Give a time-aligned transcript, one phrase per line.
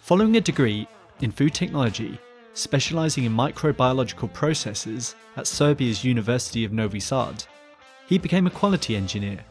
[0.01, 0.87] Following a degree
[1.21, 2.19] in food technology,
[2.55, 7.45] specialising in microbiological processes at Serbia's University of Novi Sad,
[8.07, 9.45] he became a quality engineer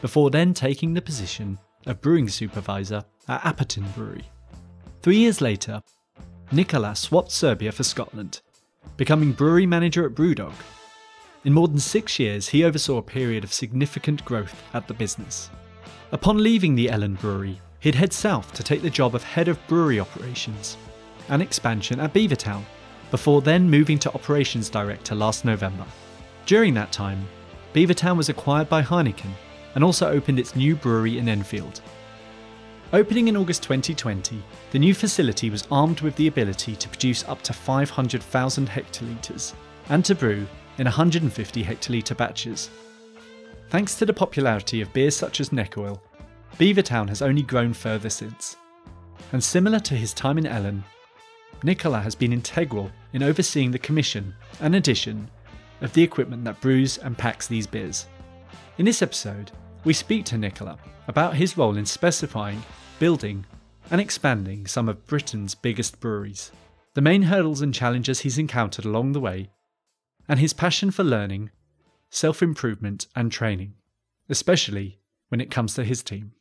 [0.00, 4.24] before then taking the position of brewing supervisor at Apatin Brewery.
[5.02, 5.82] Three years later,
[6.52, 8.40] Nikola swapped Serbia for Scotland,
[8.96, 10.52] becoming brewery manager at Brewdog.
[11.44, 15.48] In more than six years, he oversaw a period of significant growth at the business.
[16.12, 19.64] Upon leaving the Ellon Brewery, he'd head south to take the job of head of
[19.68, 20.76] brewery operations
[21.28, 22.62] and expansion at Beavertown,
[23.10, 25.84] before then moving to operations director last November.
[26.46, 27.26] During that time,
[27.72, 29.30] Beavertown was acquired by Heineken
[29.74, 31.80] and also opened its new brewery in Enfield.
[32.92, 34.42] Opening in August 2020,
[34.72, 39.54] the new facility was armed with the ability to produce up to 500,000 hectolitres
[39.88, 40.46] and to brew
[40.78, 42.68] in 150 hectolitre batches.
[43.68, 46.02] Thanks to the popularity of beers such as Neck Oil,
[46.58, 48.56] Beavertown has only grown further since.
[49.32, 50.82] And similar to his time in Ellon,
[51.62, 55.30] Nikola has been integral in overseeing the commission and addition
[55.80, 58.06] of the equipment that brews and packs these beers.
[58.80, 59.50] In this episode,
[59.84, 62.62] we speak to Nikola about his role in specifying,
[62.98, 63.44] building,
[63.90, 66.50] and expanding some of Britain's biggest breweries,
[66.94, 69.50] the main hurdles and challenges he's encountered along the way,
[70.26, 71.50] and his passion for learning,
[72.08, 73.74] self improvement, and training,
[74.30, 74.98] especially
[75.28, 76.32] when it comes to his team.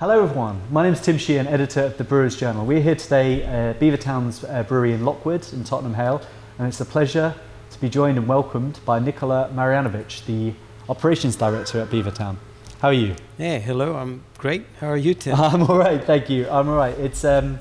[0.00, 2.66] Hello everyone, my name is Tim Sheehan, editor of the Brewers Journal.
[2.66, 6.20] We're here today at Beavertown's uh, brewery in Lockwood in Tottenham Hale
[6.58, 7.32] and it's a pleasure
[7.70, 10.52] to be joined and welcomed by Nikola Marjanovic, the
[10.88, 12.38] operations director at Beavertown.
[12.80, 13.14] How are you?
[13.38, 14.66] Yeah, hello, I'm great.
[14.80, 15.36] How are you, Tim?
[15.40, 16.48] I'm all right, thank you.
[16.50, 16.98] I'm all right.
[16.98, 17.60] It's um,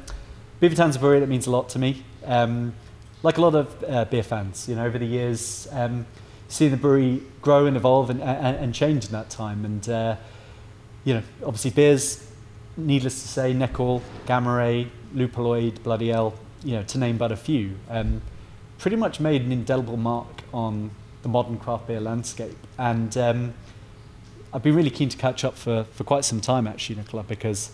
[0.60, 2.04] Beavertown's a brewery that means a lot to me.
[2.26, 2.74] Um,
[3.22, 6.08] like a lot of uh, beer fans, you know, over the years, um,
[6.48, 9.66] seeing the brewery grow and evolve and, and, and change in that time.
[9.66, 10.16] And, uh,
[11.04, 12.26] you know, obviously beers
[12.78, 16.34] needless to say, Neck Oil, Gamma Ray, Lupuloid, Bloody L,
[16.64, 18.22] you know, to name but a few, um,
[18.78, 22.58] pretty much made an indelible mark on the modern craft beer landscape.
[22.78, 23.54] And um,
[24.54, 27.72] I've been really keen to catch up for, for quite some time, actually, Nikola, because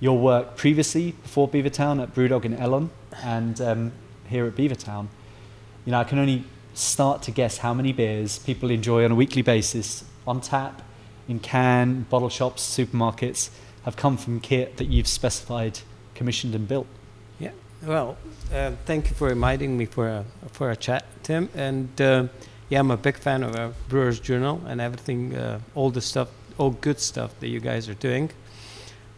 [0.00, 2.90] your work previously, before Beavertown, at Brewdog in Ellon,
[3.22, 3.92] and um,
[4.28, 5.08] here at Beavertown,
[5.84, 6.44] you know, I can only
[6.74, 10.82] start to guess how many beers people enjoy on a weekly basis on tap,
[11.28, 13.50] in can, bottle shops, supermarkets,
[13.84, 15.80] have come from kit that you've specified,
[16.14, 16.86] commissioned, and built.
[17.38, 17.52] Yeah.
[17.84, 18.16] Well,
[18.52, 21.48] uh, thank you for inviting me for a for a chat, Tim.
[21.54, 22.28] And uh,
[22.68, 26.28] yeah, I'm a big fan of our Brewers Journal and everything, uh, all the stuff,
[26.58, 28.30] all good stuff that you guys are doing.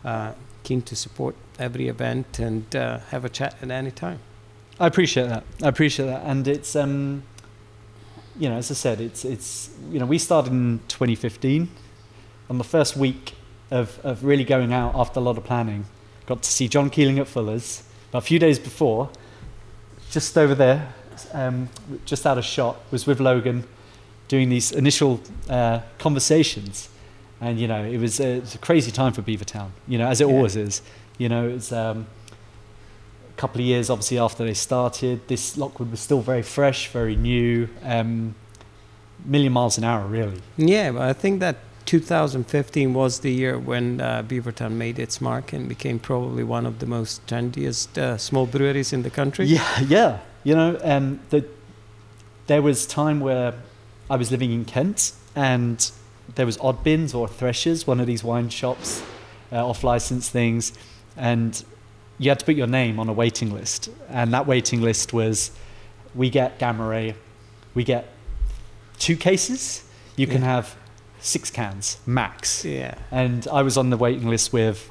[0.04, 4.18] Uh, keen to support every event and uh, have a chat at any time.
[4.78, 5.44] I appreciate that.
[5.62, 7.22] I appreciate that, and it's um,
[8.38, 11.68] you know, as I said, it's it's you know, we started in 2015.
[12.50, 13.34] On the first week
[13.70, 15.84] of, of really going out after a lot of planning.
[16.26, 17.84] Got to see John Keeling at Fuller's.
[18.10, 19.08] But a few days before,
[20.10, 20.92] just over there,
[21.32, 21.68] um,
[22.04, 23.64] just out of shot, was with Logan
[24.26, 26.88] doing these initial uh, conversations.
[27.40, 29.70] and you know it was a, it was a crazy time for Beavertown.
[29.86, 30.34] You know, as it Yeah.
[30.34, 30.82] always is.
[31.18, 32.06] You know, it's um,
[33.28, 35.20] a couple of years obviously after they started.
[35.28, 38.34] This Lockwood was still very fresh, very new, um,
[39.24, 40.40] million miles an hour, really.
[40.56, 41.56] Yeah, but I think that
[41.86, 46.78] 2015 was the year when uh, Beavertown made its mark and became probably one of
[46.78, 49.46] the most trendiest uh, small breweries in the country.
[49.46, 50.18] Yeah, yeah.
[50.44, 51.44] You know, um, the,
[52.46, 53.54] there was time where
[54.08, 55.90] I was living in Kent, and
[56.34, 59.02] there was Oddbins or Threshers, one of these wine shops,
[59.52, 60.72] uh, off-license things,
[61.16, 61.62] and
[62.18, 65.50] you had to put your name on a waiting list, and that waiting list was,
[66.14, 67.14] we get Gamma Ray,
[67.74, 68.06] we get
[68.98, 69.84] two cases,
[70.16, 70.48] you can Yeah.
[70.56, 70.76] have
[71.20, 72.94] six cans max, Yeah.
[73.10, 74.90] and I was on the waiting list with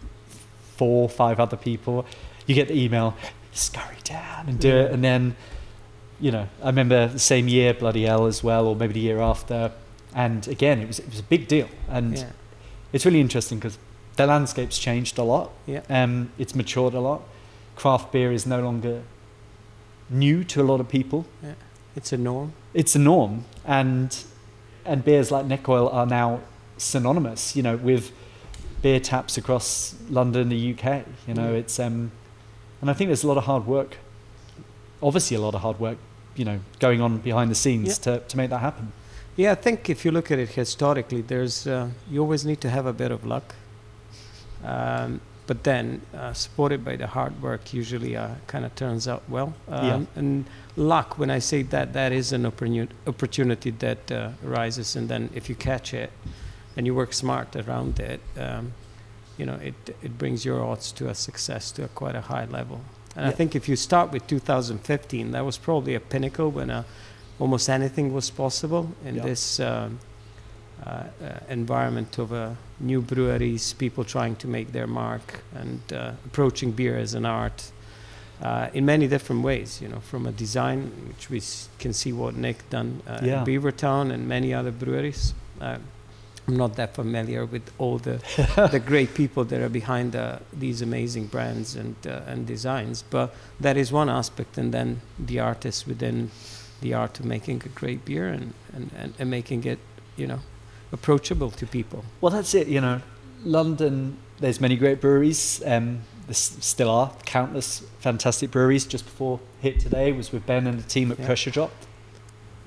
[0.78, 2.06] four, five other people.
[2.46, 3.16] You get the email,
[3.52, 5.36] scurry down and do it, and then,
[6.20, 9.20] you know, I remember the same year, bloody hell, as well, or maybe the year
[9.20, 9.72] after,
[10.16, 12.30] and again, it was it was a big deal, and Yeah.
[12.94, 13.78] it's really interesting because
[14.16, 15.52] the landscape's changed a lot.
[15.66, 15.82] Yeah.
[15.90, 17.22] Um, it's matured a lot.
[17.76, 19.02] Craft beer is no longer
[20.10, 21.26] new to a lot of people.
[21.44, 21.54] Yeah.
[21.96, 22.54] It's a norm.
[22.74, 24.16] It's a norm, and
[24.90, 26.42] and beers like Neck Oil are now
[26.78, 27.56] synonymous.
[27.56, 28.12] You know, with
[28.82, 31.06] beer taps across London, the UK.
[31.28, 31.60] You know, Yeah.
[31.60, 32.12] it's um,
[32.82, 33.98] and I think there's a lot of hard work.
[35.02, 35.98] Obviously, a lot of hard work.
[36.36, 38.92] You know, going on behind the scenes to to make that happen.
[39.36, 42.70] Yeah, I think if you look at it historically, there's uh, you always need to
[42.70, 43.56] have a bit of luck,
[44.64, 49.24] um, but then uh, supported by the hard work, usually uh, kind of turns out
[49.28, 49.54] well.
[49.68, 50.06] Um, Yeah.
[50.20, 55.10] And luck, when I say that, that is an opportuni- opportunity that uh, arises, and
[55.10, 56.12] then if you catch it
[56.78, 58.74] and you work smart around it, um,
[59.40, 59.74] you know, it
[60.04, 62.78] it brings your odds to a success to a quite a high level.
[63.16, 66.84] And I think if you start with 2015, that was probably a pinnacle when uh,
[67.40, 69.26] almost anything was possible in Yeah.
[69.30, 70.00] this um,
[70.86, 71.04] uh, uh,
[71.50, 72.50] environment of uh,
[72.80, 77.72] new breweries, people trying to make their mark and uh, approaching beer as an art
[78.42, 79.82] uh, in many different ways.
[79.82, 83.40] You know, from a design, which we s- can see what Nick done uh, Yeah.
[83.40, 85.34] in Beavertown and many other breweries.
[85.62, 85.78] Uh,
[86.48, 88.18] I'm not that familiar with all the
[88.72, 93.30] the great people that are behind uh, these amazing brands and uh, and designs, but
[93.62, 96.30] that is one aspect, and then the artists within
[96.82, 99.80] the art of making a great beer and, and, and, and making it,
[100.18, 100.40] you know,
[100.92, 102.04] approachable to people.
[102.22, 102.68] Well, that's it.
[102.68, 103.02] You know,
[103.44, 104.18] London.
[104.40, 105.62] There's many great breweries.
[105.66, 108.86] Um, there still are countless fantastic breweries.
[108.86, 111.26] Just before hit today was with Ben and the team at Yeah.
[111.26, 111.72] Pressure Drop.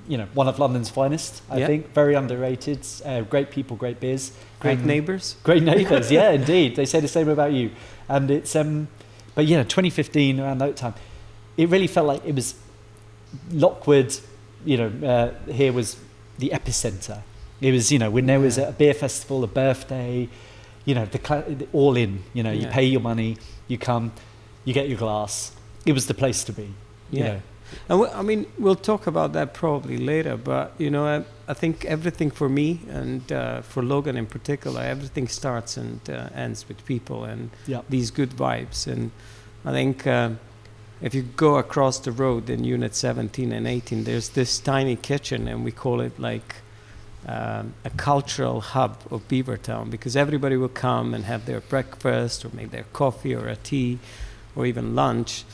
[0.08, 1.42] You know, one of London's finest.
[1.48, 1.66] I Yeah.
[1.68, 2.80] think very underrated.
[3.04, 5.36] Uh, great people, great beers, Great and neighbors.
[5.44, 6.10] Great neighbours.
[6.10, 6.76] yeah, indeed.
[6.76, 7.70] They say the same about you.
[8.08, 8.88] And it's um,
[9.34, 10.94] but yeah, 2015 around that time,
[11.56, 12.54] it really felt like it was
[13.50, 14.14] Lockwood.
[14.64, 15.96] You know, uh, here was
[16.38, 17.22] the epicenter.
[17.62, 20.28] It was, you know, when there was a beer festival, a birthday,
[20.84, 22.22] you know, the, the all in.
[22.34, 23.36] You know, you pay your money,
[23.68, 24.12] you come,
[24.64, 25.52] you get your glass.
[25.86, 26.74] It was the place to be.
[27.10, 27.26] You Yeah.
[27.28, 27.40] know.
[27.88, 31.54] And we, I mean, we'll talk about that probably later, but you know, I, I
[31.54, 36.68] think everything for me and uh, for Logan in particular, everything starts and uh, ends
[36.68, 37.80] with people and Yeah.
[37.88, 38.86] these good vibes.
[38.86, 39.10] And
[39.64, 40.38] I think um,
[41.00, 45.48] if you go across the road in Unit 17 and 18, there's this tiny kitchen,
[45.48, 46.56] and we call it like
[47.26, 52.50] um, a cultural hub of Beavertown because everybody will come and have their breakfast or
[52.52, 53.98] make their coffee or a tea
[54.56, 55.44] or even lunch.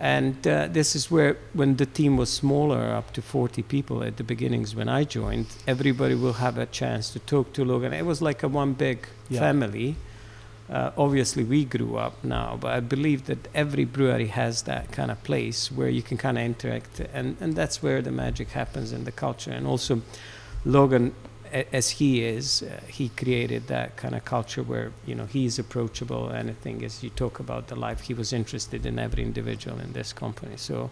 [0.00, 4.16] And uh, this is where, when the team was smaller, up to 40 people at
[4.16, 7.92] the beginnings when I joined, everybody will have a chance to talk to Logan.
[7.92, 9.38] It was like a one big Yeah.
[9.40, 9.94] family.
[10.68, 15.10] Uh, obviously, we grew up now, but I believe that every brewery has that kind
[15.10, 18.90] of place where you can kind of interact, and, and that's where the magic happens
[18.92, 19.50] in the culture.
[19.52, 20.00] And also,
[20.64, 21.14] Logan,
[21.52, 25.44] a- as he is, uh, he created that kind of culture where you know he
[25.44, 26.30] is approachable.
[26.30, 30.12] Anything as you talk about the life, he was interested in every individual in this
[30.12, 30.56] company.
[30.56, 30.90] So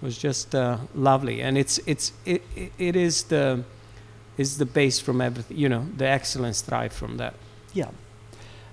[0.00, 2.42] it was just uh, lovely, and it's it's it,
[2.78, 3.64] it, is the
[4.36, 5.56] is the base from everything.
[5.56, 7.34] You know, the excellence thrive from that.
[7.74, 7.90] Yeah.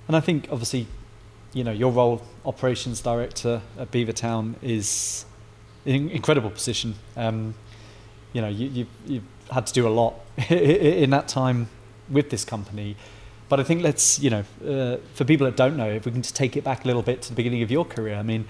[0.08, 0.88] And I think obviously,
[1.53, 5.25] you know, your role, operations director at Beavertown, is
[5.86, 6.96] an incredible position.
[7.15, 7.53] Um,
[8.34, 10.15] you know, you, you've, you've had to do a lot
[10.50, 11.68] in that time
[12.10, 12.96] with this company.
[13.50, 16.22] But I think let's, you know, uh, for people that don't know, if we can
[16.22, 18.15] just take it back a little bit to the beginning of your career.
[18.15, 18.46] I mean,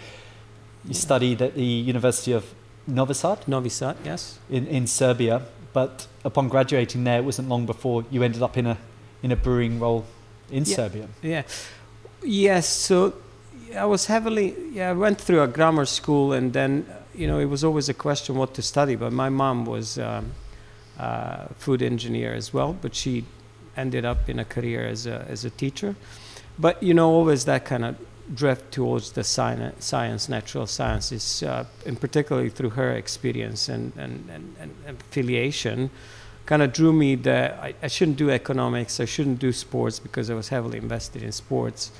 [0.85, 2.43] you studied at the University of
[2.87, 4.39] Novi Sad Novi Sad, yes.
[4.49, 5.41] in, in Serbia,
[5.73, 8.77] but upon graduating there, it wasn't long before you ended up in a
[9.21, 10.05] in a brewing role
[10.49, 10.75] in Yeah.
[10.75, 11.07] Serbia.
[11.21, 11.43] Yeah.
[12.23, 12.67] Yes.
[12.67, 13.13] So
[13.77, 14.55] I was heavily.
[14.71, 17.93] Yeah, I went through a grammar school, and then you know it was always a
[17.93, 18.95] question what to study.
[18.95, 20.31] But my mom was um,
[20.99, 23.25] uh, food engineer as well, but she
[23.77, 25.95] ended up in a career as a as a teacher.
[26.57, 27.95] But you know, always that kind of
[28.33, 34.29] drift towards the science, science natural sciences, uh, and particularly through her experience and, and,
[34.29, 35.89] and, and affiliation,
[36.45, 40.29] kind of drew me that I, I, shouldn't do economics, I shouldn't do sports because
[40.29, 41.91] I was heavily invested in sports.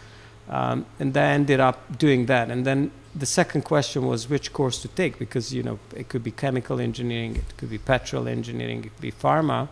[0.50, 2.50] Um, and I ended up doing that.
[2.50, 6.24] And then the second question was which course to take because, you know, it could
[6.24, 9.68] be chemical engineering, it could be petrol engineering, it could be pharma.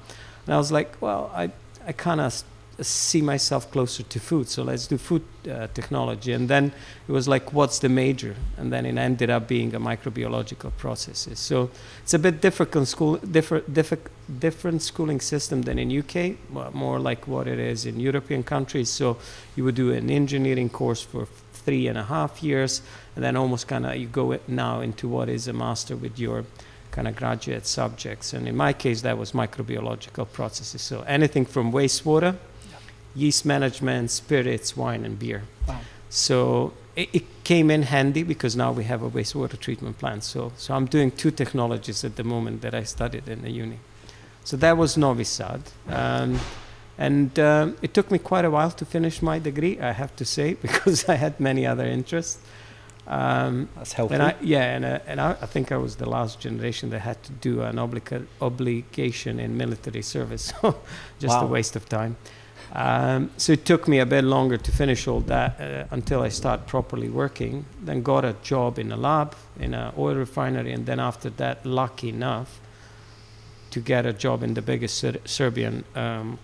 [0.45, 1.51] And I was like, well, I,
[1.85, 2.43] I kind of
[2.79, 4.47] see myself closer to food.
[4.49, 6.31] So let's do food uh, technology.
[6.31, 6.71] And then
[7.07, 8.35] it was like, what's the major?
[8.57, 11.39] And then it ended up being a microbiological processes.
[11.39, 11.71] So
[12.03, 14.03] it's a bit different school, different, different,
[14.39, 16.37] different schooling system than in UK,
[16.73, 18.89] more like what it is in European countries.
[18.89, 19.17] So
[19.55, 22.81] you would do an engineering course for three and a half years,
[23.15, 26.45] and then almost kind of you go now into what is a master with your
[26.91, 28.33] kind of graduate subjects.
[28.33, 30.81] And in my case, that was microbiological processes.
[30.81, 32.37] So anything from wastewater
[33.17, 35.41] yeast management, spirits, wine, and beer.
[35.67, 35.79] Wow.
[36.09, 40.21] So it, it, came in handy because now we have a wastewater treatment plant.
[40.23, 43.79] So, so I'm doing two technologies at the moment that I studied in the uni.
[44.43, 45.61] So that was Novi Sad.
[45.87, 46.39] Um,
[46.97, 50.25] and um, it took me quite a while to finish my degree, I have to
[50.25, 52.39] say, because I had many other interests.
[53.07, 54.15] Um, That's helpful.
[54.15, 56.99] And I, yeah, and, uh, and I, I, think I was the last generation that
[56.99, 60.51] had to do an obliga- obligation in military service.
[60.61, 60.81] So
[61.19, 61.45] just wow.
[61.45, 62.17] a waste of time.
[62.73, 66.29] Um, so it took me a bit longer to finish all that uh, until I
[66.29, 67.65] started properly working.
[67.81, 71.65] Then got a job in a lab in an oil refinery, and then after that,
[71.65, 72.59] lucky enough
[73.71, 76.39] to get a job in the biggest Ser- Serbian um,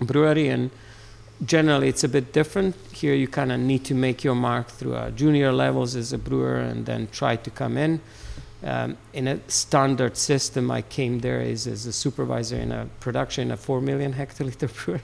[0.00, 0.48] brewery.
[0.48, 0.70] And
[1.44, 2.74] generally, it's a bit different.
[2.92, 6.18] Here, you kind of need to make your mark through uh, junior levels as a
[6.18, 8.00] brewer, and then try to come in.
[8.64, 13.50] Um, in a standard system, I came there as, as a supervisor in a production
[13.50, 15.02] a four million hectoliter brewery.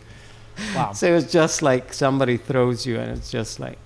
[0.74, 0.92] Wow.
[0.92, 3.78] so it's just like somebody throws you, and it's just like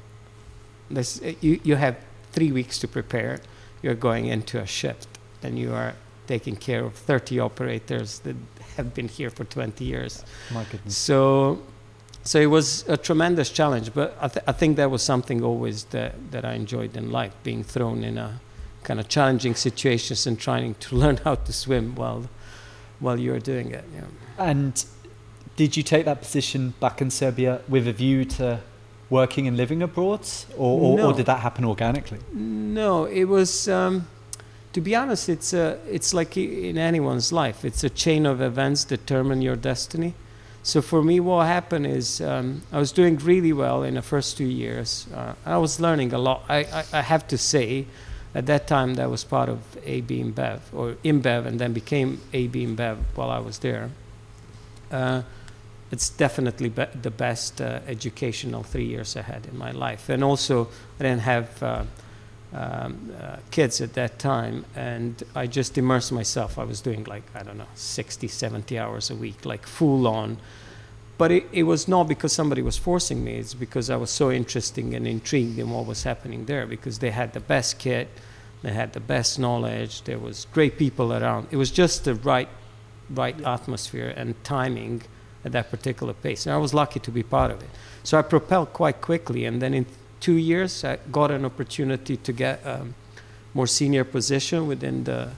[0.91, 1.21] this.
[1.41, 1.97] You you have
[2.33, 3.41] three weeks to prepare.
[3.83, 5.09] You're going into a shift,
[5.43, 5.95] and you are
[6.27, 8.37] taking care of 30 operators that
[8.77, 10.25] have been here for 20 years.
[10.53, 10.97] My goodness.
[10.97, 11.63] So,
[12.25, 15.85] so it was a tremendous challenge, but I, th- I think that was something always
[15.85, 18.41] that, that I enjoyed in life, being thrown in a
[18.83, 22.29] kind of challenging situations and trying to learn how to swim while,
[23.01, 23.85] while you're doing it.
[23.95, 24.03] Yeah.
[24.39, 24.85] And
[25.57, 28.61] did you take that position back in Serbia with a view to
[29.09, 30.21] working and living abroad,
[30.57, 31.07] or, or, no.
[31.09, 32.19] or did that happen organically?
[32.33, 33.69] No, it was.
[33.69, 34.09] Um,
[34.73, 37.65] to be honest, it's a, it's like in anyone's life.
[37.65, 40.13] It's a chain of events determine your destiny.
[40.63, 44.37] So for me, what happened is um, I was doing really well in the first
[44.37, 45.07] two years.
[45.15, 46.45] Uh, I was learning a lot.
[46.49, 47.87] I, I, I, have to say,
[48.35, 52.67] at that time, that was part of AB InBev or InBev, and then became AB
[52.67, 53.91] InBev while I was there.
[54.91, 55.23] Uh,
[55.91, 60.09] it's definitely be the best uh, educational three years ahead in my life.
[60.09, 61.85] And also, I didn't have uh,
[62.53, 66.59] um, uh, kids at that time, and I just immersed myself.
[66.59, 70.39] I was doing like, I don't know, 60, 70 hours a week, like full on.
[71.19, 74.31] But it, it was not because somebody was forcing me, it's because I was so
[74.31, 78.09] interested and intrigued in what was happening there, because they had the best kit,
[78.63, 81.47] they had the best knowledge, there was great people around.
[81.51, 82.49] It was just the right,
[83.09, 85.03] right atmosphere and timing
[85.47, 86.45] at that particular pace.
[86.45, 87.71] And I was lucky to be part of it.
[88.03, 89.87] So I propelled quite quickly, and then in
[90.21, 92.95] two years, I got an opportunity to get a um,
[93.55, 95.31] more senior position within the.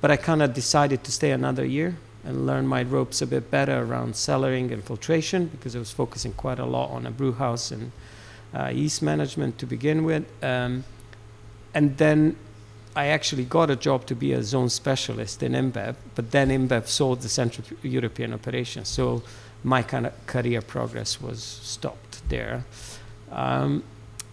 [0.00, 3.50] But I kind of decided to stay another year and learn my ropes a bit
[3.50, 7.32] better around cellaring and filtration because I was focusing quite a lot on a brew
[7.32, 7.92] house and
[8.54, 10.24] uh, yeast management to begin with.
[10.42, 10.84] Um,
[11.72, 12.36] and then
[12.96, 16.86] I actually got a job to be a zone specialist in InBev, but then InBev
[16.86, 18.86] sold the Central European operation.
[18.86, 19.22] So
[19.62, 22.64] my kind of career progress was stopped there.
[23.30, 23.84] Um,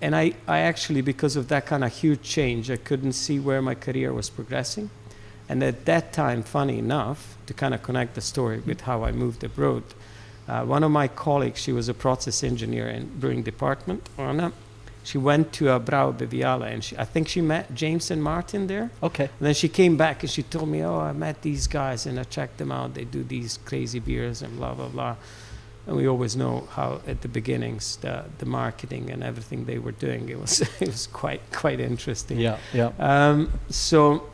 [0.02, 3.62] and I, I actually, because of that kind of huge change, I couldn't see where
[3.62, 4.90] my career was progressing.
[5.50, 9.12] And at that time, funny enough, to kind of connect the story with how I
[9.12, 9.84] moved abroad,
[10.48, 14.54] uh, one of my colleagues, she was a process engineer in brewing department, Anna,
[15.04, 18.90] she went to a BrauBeviale and she, I think she met James and Martin there.
[19.04, 19.26] Okay.
[19.26, 22.18] And then she came back and she told me, oh, I met these guys and
[22.20, 22.94] I checked them out.
[22.94, 25.18] They do these crazy beers and blah, blah, blah.
[25.86, 29.92] And we always know how at the beginnings, the, the marketing and everything they were
[29.92, 32.40] doing, it was, it was quite, quite interesting.
[32.40, 32.92] Yeah, yeah.
[32.98, 34.30] Um, so,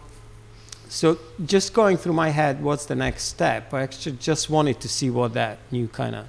[0.88, 3.74] so just going through my head, what's the next step?
[3.74, 6.28] I actually just wanted to see what that new kind of,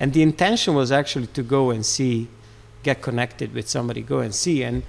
[0.00, 2.28] and the intention was actually to go and see
[2.86, 4.62] get connected with somebody, go and see.
[4.62, 4.82] And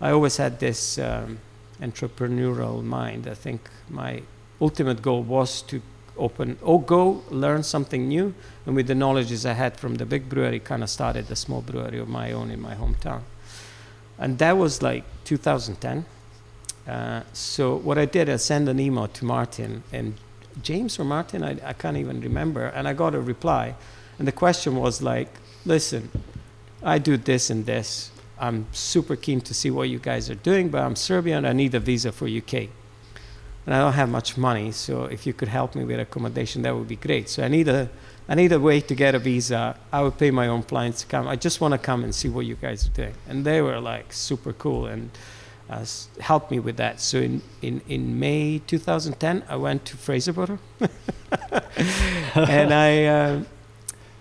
[0.00, 1.38] I always had this um,
[1.80, 3.26] entrepreneurial mind.
[3.26, 3.60] I think
[3.90, 4.22] my
[4.60, 5.82] ultimate goal was to
[6.16, 8.34] open or go learn something new.
[8.64, 11.60] And with the knowledges I had from the big brewery, kind of started a small
[11.60, 13.22] brewery of my own in my hometown.
[14.18, 16.06] And that was like 2010.
[16.86, 20.14] Uh, so what I did, I sent an email to Martin and
[20.62, 23.74] James or Martin, I, I can't even remember, and I got a reply.
[24.18, 25.28] And the question was like,
[25.64, 26.10] listen,
[26.84, 28.10] I do this and this.
[28.38, 31.46] I'm super keen to see what you guys are doing, but I'm Serbian.
[31.46, 32.68] I need a visa for UK.
[33.64, 36.76] And I don't have much money, so if you could help me with accommodation, that
[36.76, 37.30] would be great.
[37.30, 37.88] So I need a,
[38.28, 39.78] I need a way to get a visa.
[39.90, 41.26] I would pay my own flights to come.
[41.26, 43.14] I just want to come and see what you guys are doing.
[43.26, 45.10] And they were like super cool and
[45.70, 45.86] uh,
[46.20, 47.00] helped me with that.
[47.00, 50.58] So in, in, in May 2010, I went to Fraserburgh.
[52.34, 53.44] and I, uh,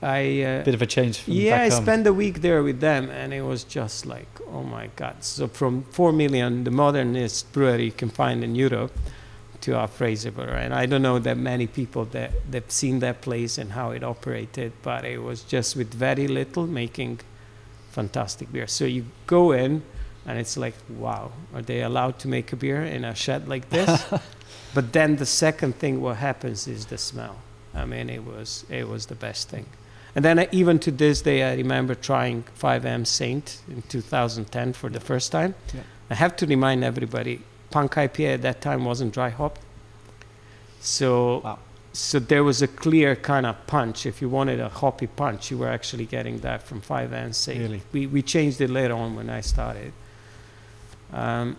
[0.03, 3.09] I, uh, Bit of a change from yeah, I spent a week there with them,
[3.09, 5.23] and it was just like, oh my god!
[5.23, 8.91] So from four million, the modernest brewery you can find in Europe,
[9.61, 13.57] to our Fraserburgh, and I don't know that many people that they've seen that place
[13.57, 17.21] and how it operated, but it was just with very little making
[17.91, 18.67] fantastic beer.
[18.67, 19.81] So you go in,
[20.25, 23.69] and it's like, wow, are they allowed to make a beer in a shed like
[23.69, 24.05] this?
[24.73, 27.37] but then the second thing what happens is the smell.
[27.73, 29.65] I mean, it was it was the best thing.
[30.15, 34.89] And then I, even to this day, I remember trying 5AM Saint in 2010 for
[34.89, 35.55] the first time.
[35.73, 35.81] Yeah.
[36.09, 37.41] I have to remind everybody,
[37.71, 39.61] Punk IPA at that time wasn't dry hopped.
[40.79, 41.59] So, Wow.
[41.93, 44.05] so there was a clear kind of punch.
[44.05, 47.59] If you wanted a hoppy punch, you were actually getting that from 5AM Saint.
[47.59, 47.81] Really?
[47.91, 49.93] We, we changed it later on when I started.
[51.11, 51.57] Um,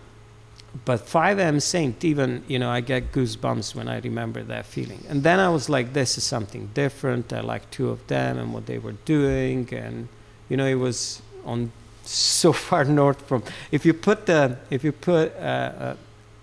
[0.83, 5.05] but 5AM Saint, even, you know, I get goosebumps when I remember that feeling.
[5.07, 7.31] And then I was like, this is something different.
[7.31, 9.73] I like two of them and what they were doing.
[9.73, 10.09] And,
[10.49, 11.71] you know, it was on
[12.03, 15.97] so far north from, if you put the, if you put uh, a,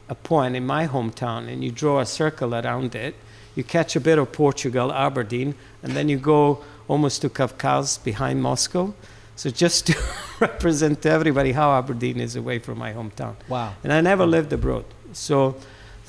[0.08, 3.14] a point in my hometown and you draw a circle around it,
[3.54, 8.42] you catch a bit of Portugal, Aberdeen, and then you go almost to Kafkaz behind
[8.42, 8.94] Moscow.
[9.36, 9.98] So just to
[10.40, 13.34] represent to everybody how Aberdeen is away from my hometown.
[13.48, 13.74] Wow.
[13.82, 14.84] And I never lived abroad.
[15.12, 15.56] So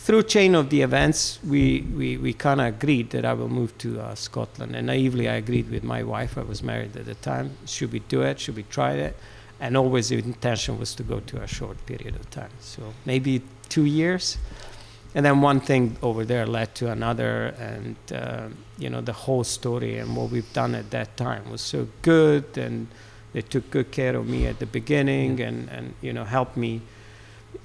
[0.04, 3.78] through chain of the events, we, we, we kind of agreed that I will move
[3.78, 4.76] to uh, Scotland.
[4.76, 6.38] And naively, I agreed with my wife.
[6.38, 7.52] I was married at the time.
[7.66, 8.38] Should we do it?
[8.40, 9.16] Should we try it?
[9.62, 12.50] And always the intention was to go to a short period of time.
[12.60, 14.38] So maybe two years.
[15.16, 17.56] And then one thing over there led to another.
[17.58, 21.62] And, uh, you know, the whole story and what we've done at that time was
[21.62, 22.58] so good.
[22.58, 22.88] And
[23.34, 26.82] they took good care of me at the beginning and, and you know, helped me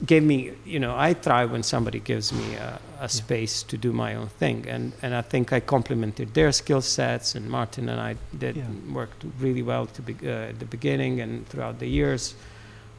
[0.06, 3.92] gave me, you know, I thrive when somebody gives me a, a space to do
[3.92, 8.00] my own thing, and and I think I complemented their skill sets, and Martin and
[8.00, 8.64] I did Yeah.
[8.94, 12.34] worked really well to be, uh, at the beginning and throughout the years,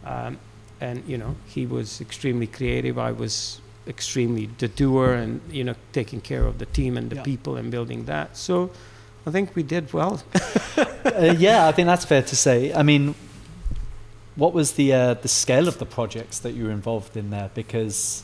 [0.05, 0.37] um,
[0.81, 2.97] and you know, he was extremely creative.
[2.97, 7.15] I was extremely the doer, and you know, taking care of the team and the
[7.17, 7.23] Yeah.
[7.23, 8.35] people and building that.
[8.37, 8.69] So.
[9.25, 10.23] I think we did well.
[10.77, 12.73] uh, yeah, I think that's fair to say.
[12.73, 13.15] I mean,
[14.35, 17.51] what was the uh, the scale of the projects that you were involved in there?
[17.53, 18.23] Because,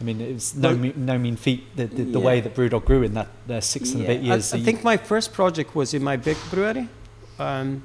[0.00, 2.54] I mean, it was no Well- me- no mean feat the, the, the way that
[2.54, 4.52] Brewdog grew in that uh, six and a bit years.
[4.52, 6.88] I, I think my first project was in my big brewery.
[7.38, 7.82] Um,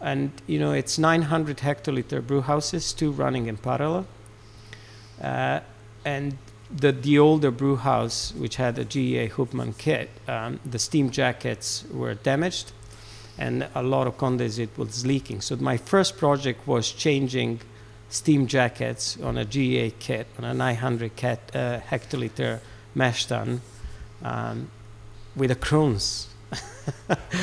[0.00, 4.06] and, you know, it's 900 hectoliter brew houses, two running in parallel.
[5.20, 5.60] Uh,
[6.04, 6.38] and
[6.70, 11.84] the, the older brew house, which had a GEA Huppmann kit, um, the steam jackets
[11.92, 12.72] were damaged
[13.38, 15.40] and a lot of condensate was leaking.
[15.40, 17.60] So my first project was changing
[18.08, 22.60] steam jackets on a GEA kit, on a 900 cat, uh, hectoliter
[22.94, 23.60] mash tun
[24.22, 24.70] um,
[25.36, 26.28] with a Krones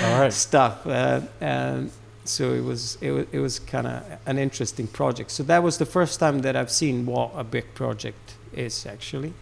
[0.01, 0.29] right.
[0.33, 0.85] stuff.
[0.85, 1.91] Uh, um,
[2.25, 5.31] so it was it was, it was kind of an interesting project.
[5.31, 8.24] So that was the first time that I've seen what a big project
[8.55, 9.33] is actually.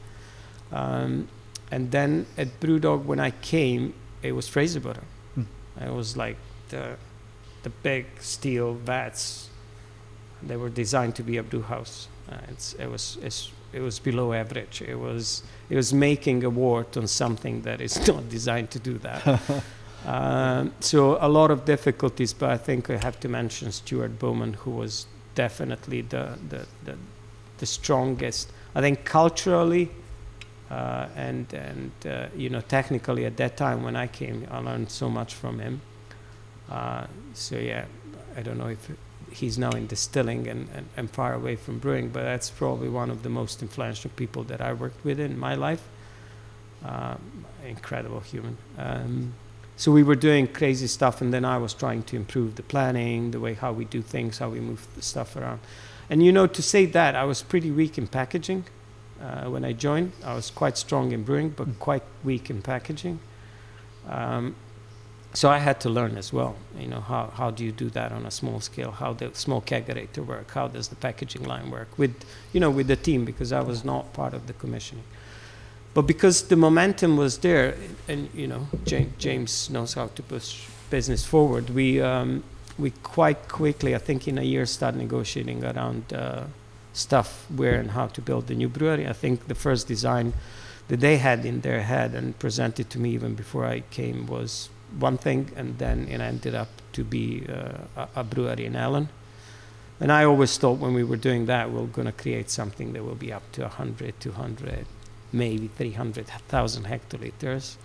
[0.71, 1.27] Um,
[1.71, 5.03] and then at Brewdog, when I came, it was Fraserburgh.
[5.35, 5.43] Hmm.
[5.81, 6.37] It was like
[6.69, 6.97] the
[7.63, 9.49] the big steel vats.
[10.41, 12.07] They were designed to be a brew house.
[12.29, 14.81] Uh, it's, it was it's, it was below average.
[14.81, 18.97] It was it was making a wort on something that is not designed to do
[18.99, 19.41] that.
[20.05, 24.53] um, so a lot of difficulties, but I think I have to mention Stuart Bowman,
[24.53, 26.97] who was definitely the the, the,
[27.57, 28.51] the strongest.
[28.75, 29.89] I think culturally
[30.69, 34.89] uh, and and uh, you know technically at that time when I came, I learned
[34.89, 35.81] so much from him.
[36.69, 37.85] Uh, so yeah,
[38.35, 38.91] I don't know if
[39.31, 43.09] he's now in distilling and, and, and far away from brewing, but that's probably one
[43.09, 45.83] of the most influential people that I worked with in my life.
[46.85, 48.57] Um, incredible human.
[48.77, 49.33] Um,
[49.75, 53.31] so we were doing crazy stuff, and then I was trying to improve the planning,
[53.31, 55.59] the way how we do things, how we move the stuff around.
[56.13, 58.65] And you know, to say that, I was pretty weak in packaging.
[59.19, 61.79] Uh, when I joined, I was quite strong in brewing, but Mm.
[61.79, 63.19] quite weak in packaging.
[64.07, 64.55] Um,
[65.33, 66.53] so I had to learn as well.
[66.79, 68.91] You know, how, how do you do that on a small scale?
[68.91, 70.51] How the small kegerator work?
[70.51, 72.13] How does the packaging line work with,
[72.53, 73.25] you know, with the team?
[73.25, 75.05] Because I was not part of the commissioning.
[75.95, 77.75] But because the momentum was there,
[78.07, 81.71] and you know, James, James knows how to push business forward.
[81.71, 82.43] We um,
[82.77, 86.45] we quite quickly, I think, in a year, started negotiating around uh,
[86.93, 89.07] stuff where and how to build the new brewery.
[89.07, 90.33] I think the first design
[90.87, 94.69] that they had in their head and presented to me even before I came was
[94.99, 99.09] one thing, and then it ended up to be uh, a, brewery in Ellon.
[99.99, 102.93] And I always thought when we were doing that, we we're going to create something
[102.93, 104.85] that will be up to 100, 200,
[105.31, 107.75] maybe 300,000 hectoliters.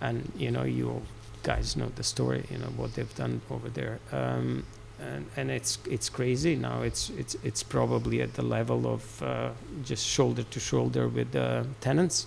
[0.00, 1.02] And, you know, you all
[1.44, 3.98] guys know the story, you know, what they've done over there.
[4.12, 4.64] Um,
[5.00, 6.82] and, and it's it's crazy now.
[6.82, 9.50] It's it's it's probably at the level of uh,
[9.84, 12.26] just shoulder to shoulder with the Tennent's.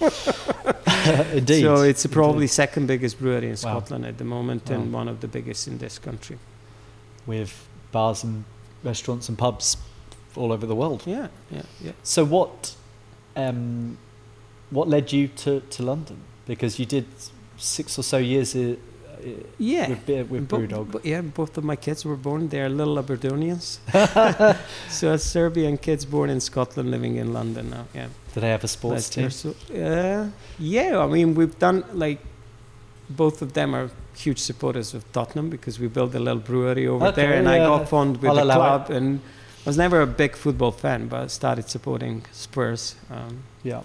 [1.32, 1.62] Indeed.
[1.62, 2.14] So it's Indeed.
[2.14, 3.56] probably second biggest brewery in Wow.
[3.56, 6.38] Scotland at the moment, and one of the biggest in this country.
[7.26, 7.52] with
[7.92, 8.44] bars and
[8.84, 9.76] restaurants and pubs
[10.36, 11.02] all over the world.
[11.06, 11.92] Yeah, yeah, yeah.
[12.02, 12.74] So what,
[13.36, 13.98] um,
[14.70, 16.16] what led you to, to London?
[16.46, 17.06] Because you did
[17.58, 19.88] six or so years uh, uh, Yeah.
[19.88, 20.90] with with BrewDog.
[20.92, 22.48] bo- yeah, both of my kids were born.
[22.48, 23.78] They're little Aberdonians.
[24.88, 27.84] so a Serbian kids born in Scotland, living in London now.
[27.94, 28.08] Yeah.
[28.34, 29.30] Did they have a sports team?
[29.30, 32.18] So, uh, yeah, I mean, we've done like
[33.10, 37.06] both of them are huge supporters of Tottenham because we built a little brewery over
[37.06, 38.90] Okay, there, and I got fond with I'll the club.
[38.90, 39.20] And
[39.64, 42.96] I was never a big football fan, but started supporting Spurs.
[43.10, 43.82] Um, Yeah.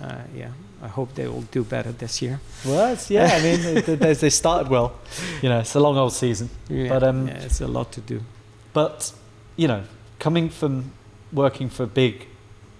[0.00, 0.50] uh, yeah,
[0.82, 2.40] I hope they will do better this year.
[2.64, 3.30] Well, yeah.
[3.32, 4.94] I mean, they, they, they started well.
[5.40, 6.50] You know, it's a long old season.
[6.68, 8.20] Yeah, But, um, yeah, it's a lot to do.
[8.72, 9.12] But
[9.56, 9.84] you know,
[10.18, 10.92] coming from
[11.32, 12.26] working for a big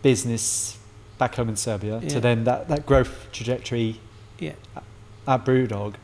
[0.02, 0.78] business
[1.18, 2.08] back home in Serbia Yeah.
[2.08, 4.00] to then that, that growth trajectory
[4.38, 4.54] Yeah.
[5.26, 5.94] at BrewDog,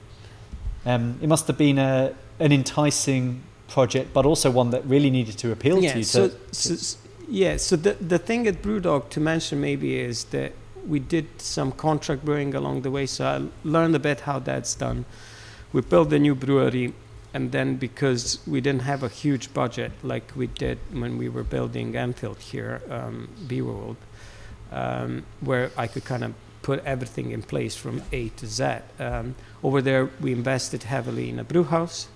[0.86, 5.36] um, it must have been a, an enticing project, but also one that really needed
[5.38, 6.04] to appeal yeah, to you.
[6.04, 10.52] so, to, so, yeah, so the, the thing at Brewdog to mention maybe is that
[10.88, 14.74] we did some contract brewing along the way, so I learned a bit how that's
[14.74, 15.04] done.
[15.72, 16.94] We built a new brewery,
[17.34, 21.44] and then because we didn't have a huge budget like we did when we were
[21.44, 23.96] building Enfield here, um, B World,
[24.72, 28.78] um, where I could kind of put everything in place from A to Z.
[28.98, 32.08] Um, over there, we invested heavily in a brew house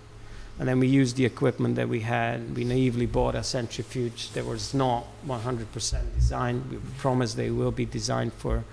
[0.59, 2.57] and then we used the equipment that we had.
[2.57, 6.71] We naively bought a centrifuge that was not 100% designed.
[6.71, 8.65] We promised they will be designed for.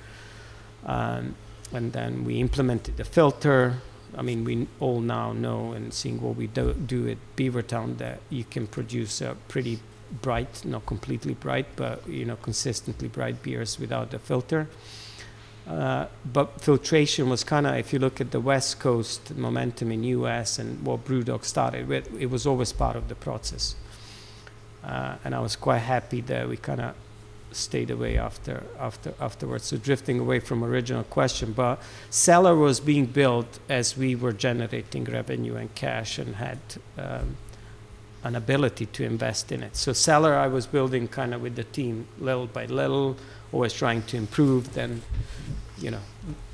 [0.85, 1.35] Um,
[1.71, 3.81] and then we implemented the filter.
[4.17, 8.19] I mean, we all now know and seeing what we do, do at Beavertown that
[8.29, 9.79] you can produce a pretty
[10.21, 14.67] bright, not completely bright, but you know, consistently bright beers without the filter.
[15.69, 20.03] Uh, but filtration was kind of, if you look at the West Coast momentum in
[20.03, 23.75] US and what Brewdog started with, it was always part of the process.
[24.83, 26.95] Uh, and I was quite happy that we kind of
[27.51, 29.65] stayed away after, after afterwards.
[29.65, 31.79] So drifting away from original question, but
[32.09, 36.59] Cellar was being built as we were generating revenue and cash and had
[36.97, 37.37] um,
[38.23, 39.75] an ability to invest in it.
[39.75, 43.17] So Cellar, I was building kind of with the team, little by little,
[43.51, 44.73] always trying to improve.
[44.73, 45.01] Then,
[45.77, 46.01] you know,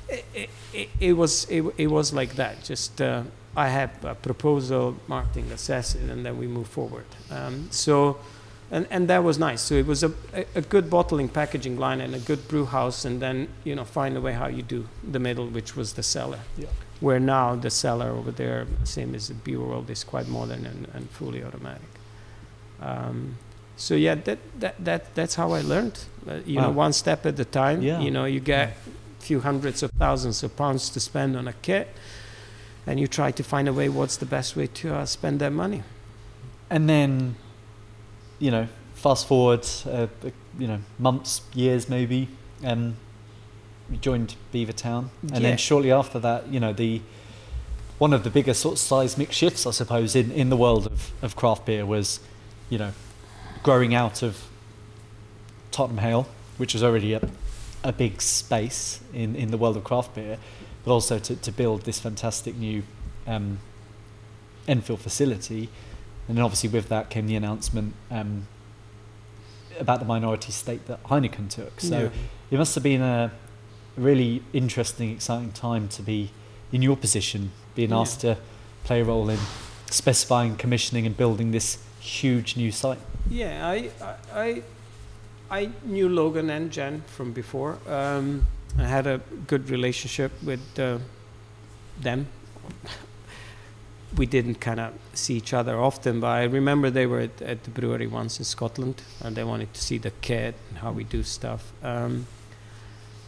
[0.08, 2.64] it, it, it, was it, it was like that.
[2.64, 3.22] Just uh,
[3.56, 7.06] I have a proposal, marketing assess it, and then we move forward.
[7.30, 8.18] Um, so,
[8.70, 9.62] and and that was nice.
[9.62, 13.04] So it was a, a a good bottling packaging line and a good brew house,
[13.04, 16.02] and then you know find a way how you do the middle, which was the
[16.02, 16.40] cellar.
[16.58, 16.68] Yeah.
[17.00, 20.88] Where now the cellar over there, same as the beer world, is quite modern and,
[20.94, 21.88] and fully automatic.
[22.80, 23.36] Um,
[23.76, 25.98] so yeah, that, that that that's how I learned.
[26.28, 27.82] Uh, you know, one step at a time.
[27.82, 28.00] Yeah.
[28.00, 28.68] You know, you get
[29.20, 31.88] a few hundreds of thousands of pounds to spend on a kit,
[32.86, 33.88] and you try to find a way.
[33.88, 35.82] What's the best way to uh, spend that money?
[36.68, 37.36] and then,
[38.40, 40.08] you know, fast forward, uh,
[40.58, 42.28] you know, months, years maybe,
[42.64, 42.96] um,
[43.88, 45.38] you joined Beavertown, and Yeah.
[45.40, 47.02] then shortly after that, you know, the
[47.98, 51.12] one of the biggest sort of seismic shifts, I suppose, in, in the world of,
[51.22, 52.18] of craft beer was,
[52.68, 52.90] you know,
[53.66, 54.44] growing out of
[55.72, 57.28] Tottenham Hale, which was already a,
[57.82, 60.38] a big space in, in the world of craft beer,
[60.84, 62.84] but also to, to build this fantastic new
[63.26, 63.58] um,
[64.68, 65.68] Enfield facility.
[66.28, 68.46] And then obviously with that came the announcement um,
[69.80, 71.80] about the minority stake that Heineken took.
[71.80, 72.10] So Yeah.
[72.52, 73.32] it must have been a
[73.96, 76.30] really interesting, exciting time to be
[76.70, 77.98] in your position, being Yeah.
[77.98, 78.38] asked to
[78.84, 79.40] play a role in
[79.90, 82.98] specifying, commissioning, and building this huge new site.
[83.28, 83.90] Yeah, I,
[84.32, 84.62] I,
[85.50, 87.78] I, knew Logan and Jen from before.
[87.88, 88.46] Um,
[88.78, 90.98] I had a good relationship with uh,
[92.00, 92.28] them.
[94.16, 97.64] we didn't kind of see each other often, but I remember they were at, at,
[97.64, 101.04] the brewery once in Scotland, and they wanted to see the kit and how we
[101.04, 101.72] do stuff.
[101.82, 102.26] Um,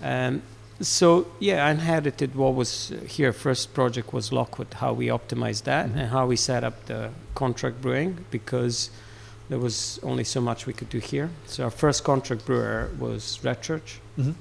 [0.01, 0.43] and
[0.81, 3.33] so yeah, I inherited what was here.
[3.33, 5.97] First project was Lockwood, how we optimized that Mhm.
[5.97, 8.91] and how we set up the contract brewing because
[9.49, 11.31] there was only so much we could do here.
[11.47, 14.35] So our first contract brewer was Redchurch, Mhm.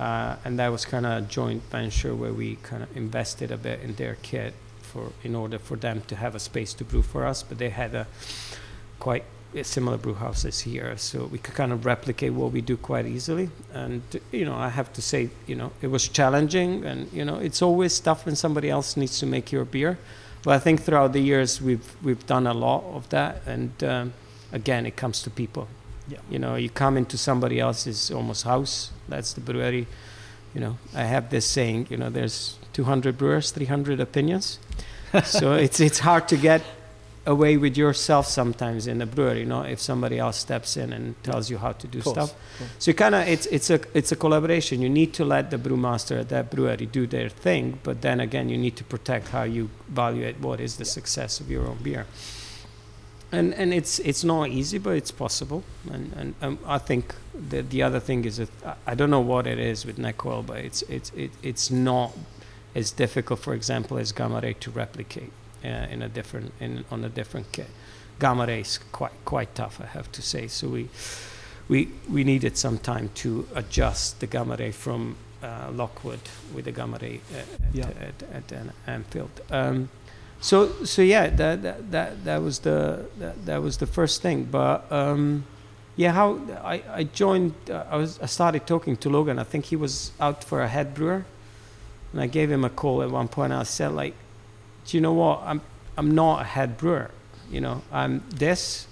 [0.00, 3.56] uh, and that was kind of a joint venture where we kind of invested a
[3.56, 7.02] bit in their kit for in order for them to have a space to brew
[7.02, 7.42] for us.
[7.42, 8.06] But they had a
[8.98, 9.24] quite
[9.62, 13.50] similar brew houses here, so we could kind of replicate what we do quite easily.
[13.72, 17.36] And you know, I have to say, you know, it was challenging, and you know,
[17.36, 19.98] it's always tough when somebody else needs to make your beer.
[20.42, 24.12] But I think throughout the years we've we've done a lot of that, and um,
[24.52, 25.68] again, it comes to people.
[26.08, 26.18] Yeah.
[26.28, 28.90] You know, you come into somebody else's almost house.
[29.08, 29.86] That's the brewery.
[30.54, 31.86] You know, I have this saying.
[31.90, 34.58] You know, there's 200 brewers, 300 opinions.
[35.24, 36.62] so it's it's hard to get
[37.26, 39.40] away with yourself sometimes in a brewery.
[39.40, 42.34] You know, if somebody else steps in and tells you how to do stuff.
[42.78, 44.82] So you kind of it's it's a it's a collaboration.
[44.82, 48.48] You need to let the brewmaster at that brewery do their thing, but then again,
[48.48, 52.06] you need to protect how you evaluate what is the success of your own beer.
[53.32, 55.64] And and it's it's not easy, but it's possible.
[55.90, 59.46] And and um, I think the the other thing is that I, don't know what
[59.46, 62.12] it is with neck oil, but it's it's it, it's not
[62.74, 65.32] as difficult, for example, as gamma ray to replicate
[65.64, 67.68] in a different in on a different kit.
[68.20, 70.48] Gamma ray is quite quite tough, I have to say.
[70.48, 70.88] So we
[71.68, 76.20] we we needed some time to adjust the gamma ray from uh, Lockwood
[76.54, 77.88] with the gamma ray uh, at, Yeah.
[78.00, 79.30] at, at, an Enfield.
[79.50, 79.88] Um,
[80.40, 84.44] so so yeah, that that that, that was the that, that was the first thing.
[84.50, 85.44] But um,
[85.96, 87.54] yeah, how I, I joined.
[87.70, 89.38] Uh, I was I started talking to Logan.
[89.38, 91.24] I think he was out for a head brewer,
[92.12, 93.52] and I gave him a call at one point.
[93.52, 94.14] I said like,
[94.86, 95.42] do you know what?
[95.44, 95.60] I'm
[95.96, 97.10] I'm not a head brewer.
[97.50, 98.86] You know, I'm this.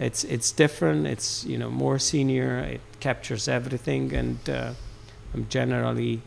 [0.00, 1.06] It's it's different.
[1.06, 2.58] It's you know more senior.
[2.58, 4.72] It captures everything, and uh,
[5.34, 6.22] I'm generally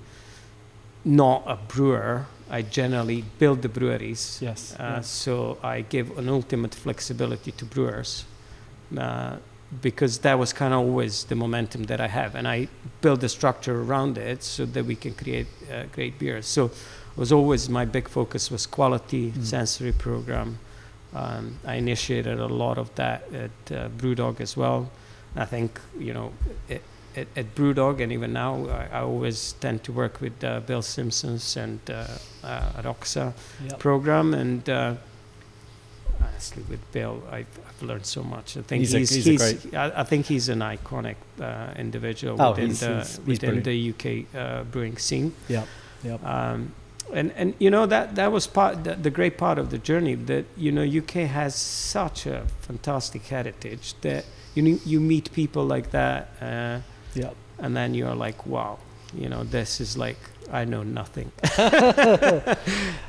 [1.03, 2.25] not a brewer.
[2.49, 4.39] I generally build the breweries.
[4.41, 4.75] Yes.
[4.77, 5.07] Uh, yes.
[5.07, 8.25] So I give an ultimate flexibility to brewers
[8.97, 9.37] uh,
[9.81, 12.67] because that was kind of always the momentum that I have, and I
[12.99, 16.45] build the structure around it so that we can create uh, great beers.
[16.45, 16.71] So
[17.15, 19.43] was always my big focus was quality, Mm.
[19.43, 20.57] sensory program.
[21.13, 24.89] Um, I initiated a lot of that at uh, BrewDog as well.
[25.35, 26.31] I think you know.
[26.69, 26.81] It,
[27.17, 30.81] at, at BrewDog and even now, I, I always tend to work with uh, Bill
[30.81, 32.07] Simpsons and uh,
[32.41, 33.33] uh, Roxa
[33.67, 33.79] Yep.
[33.79, 34.93] program and uh,
[36.23, 39.41] honestly with bill I've, I've learned so much i think He's he's, a- he's, he's
[39.61, 44.35] great- I, I think he's an iconic uh, individual Oh, within the within the uk
[44.35, 45.67] uh, brewing scene Yep.
[46.03, 46.23] Yep.
[46.25, 46.73] um,
[47.13, 50.15] and and you know that that was part the, the great part of the journey
[50.15, 54.23] that you know uk has such a fantastic heritage that
[54.55, 56.79] you you meet people like that uh,
[57.13, 57.35] Yep.
[57.59, 58.77] and then you're like wow
[59.13, 60.17] you know this is like
[60.53, 61.31] i know nothing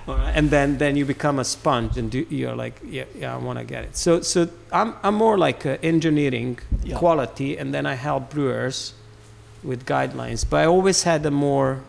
[0.08, 3.58] and then then you become a sponge and do, you're like yeah yeah i want
[3.58, 6.96] to get it so so i'm i'm more like uh, engineering Yeah.
[6.98, 8.94] quality and then i help brewers
[9.62, 11.80] with guidelines but i always had a more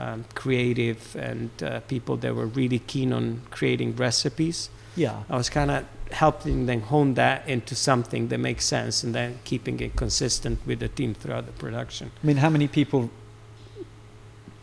[0.00, 5.22] um, creative and uh, people that were really keen on creating recipes Yeah.
[5.30, 9.30] I was kind of helping them hone that into something that makes sense and then
[9.44, 12.10] keeping it consistent with the team throughout the production.
[12.22, 13.10] I mean, how many people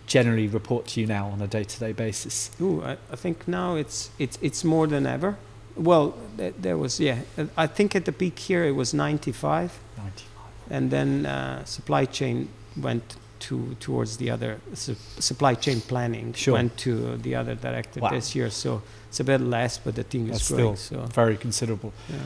[0.07, 2.51] generally report to you now on a day-to-day basis?
[2.61, 5.37] Ooh, I, I think now it's it's it's more than ever.
[5.75, 7.17] Well, th- there was yeah.
[7.57, 10.53] I think at the peak here it was 95, Ninety-five.
[10.69, 13.15] and then uh, supply chain went
[13.47, 16.53] to towards the other su- supply chain planning Sure.
[16.53, 18.09] went to the other director Wow.
[18.09, 18.49] this year.
[18.49, 20.75] So it's a bit less, but the team is growing.
[20.77, 21.91] still so very considerable.
[22.09, 22.17] yeah.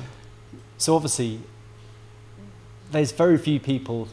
[0.78, 1.40] So obviously,
[2.92, 4.08] there's very few people,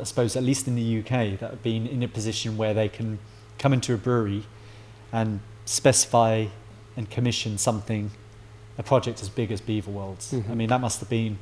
[0.00, 2.88] I suppose, at least in the UK, that have been in a position where they
[2.88, 3.18] can
[3.58, 4.44] come into a brewery
[5.12, 6.46] and specify
[6.96, 8.10] and commission something,
[8.76, 10.32] a project as big as Beaver Worlds.
[10.32, 10.56] I Mhm.
[10.56, 11.38] mean, that must have been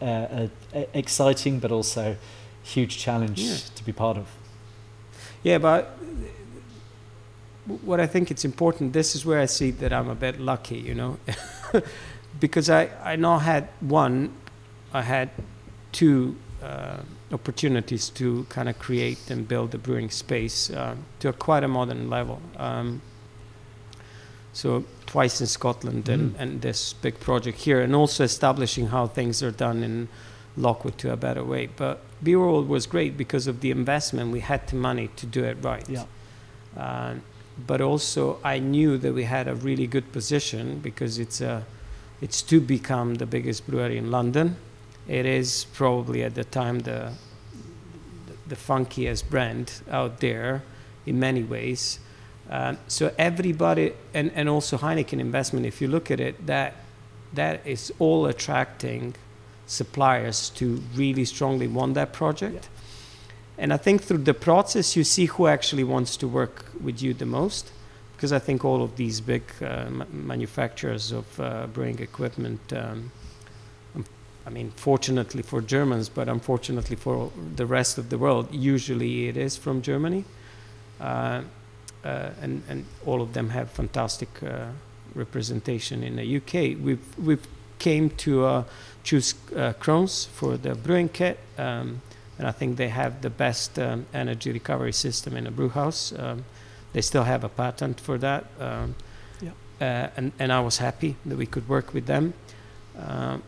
[0.00, 0.48] uh,
[0.94, 2.16] exciting but also
[2.62, 3.56] huge challenge Yeah.
[3.74, 4.26] to be part of.
[5.42, 5.98] Yeah, but
[7.84, 10.78] what I think it's important, this is where I see that I'm a bit lucky,
[10.78, 11.18] you know,
[12.40, 14.32] because I, I now had one,
[14.92, 15.30] I had
[15.92, 16.98] two uh,
[17.32, 21.68] opportunities to kind of create and build a brewing space uh, to a quite a
[21.68, 22.40] modern level.
[22.56, 23.00] Um,
[24.54, 26.40] So twice in Scotland and, Mm.
[26.40, 30.08] and this big project here, and also establishing how things are done in
[30.56, 31.68] Lockwood to a better way.
[31.76, 34.30] But Beer World was great because of the investment.
[34.30, 35.88] We had the money to do it right.
[35.88, 36.04] Yeah.
[36.76, 37.14] Uh,
[37.66, 41.64] but also, I knew that we had a really good position because it's a,
[42.20, 44.56] it's to become the biggest brewery in London.
[45.08, 47.12] It is probably at the time the,
[48.46, 50.62] the funkiest brand out there
[51.04, 51.98] in many ways.
[52.48, 56.74] Um, so everybody, and, and also Heineken investment, if you look at it, that
[57.34, 59.14] that is all attracting
[59.66, 62.68] suppliers to really strongly want that project.
[63.58, 67.14] And I think through the process, you see who actually wants to work with you
[67.14, 67.70] the most.
[68.16, 73.10] Because I think all of these big uh, ma- manufacturers of uh, brewing equipment, um,
[73.96, 74.04] um,
[74.46, 79.36] I mean, fortunately for Germans, but unfortunately for the rest of the world, usually it
[79.36, 80.24] is from Germany.
[81.00, 81.42] Uh,
[82.04, 84.66] uh, and, and all of them have fantastic uh,
[85.14, 86.76] representation in the UK.
[86.80, 87.46] We've, we've
[87.82, 88.64] came to uh,
[89.02, 91.36] choose uh, Krones for the brewing kit.
[91.58, 92.00] Um,
[92.38, 96.12] and I think they have the best um, energy recovery system in a brew house.
[96.18, 96.44] Um,
[96.92, 98.44] they still have a patent for that.
[98.60, 98.94] Um,
[99.40, 99.50] Yeah.
[99.80, 102.32] uh, and, and I was happy that we could work with them.
[102.96, 103.42] Um,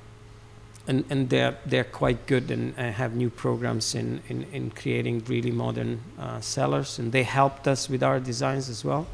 [0.87, 5.25] and and they're, they're quite good and uh, have new programs in, in, in creating
[5.29, 6.99] really modern uh, cellars.
[6.99, 9.07] And they helped us with our designs as well.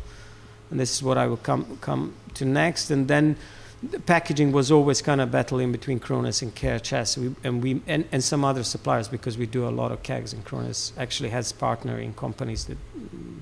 [0.70, 2.90] And this is what I will come, come to next.
[2.90, 3.37] And then
[3.83, 8.07] the packaging was always kind of battling between Krones and KHS we, and we and,
[8.12, 11.53] and some other suppliers because we do a lot of kegs and Krones actually has
[11.53, 12.77] partnering companies that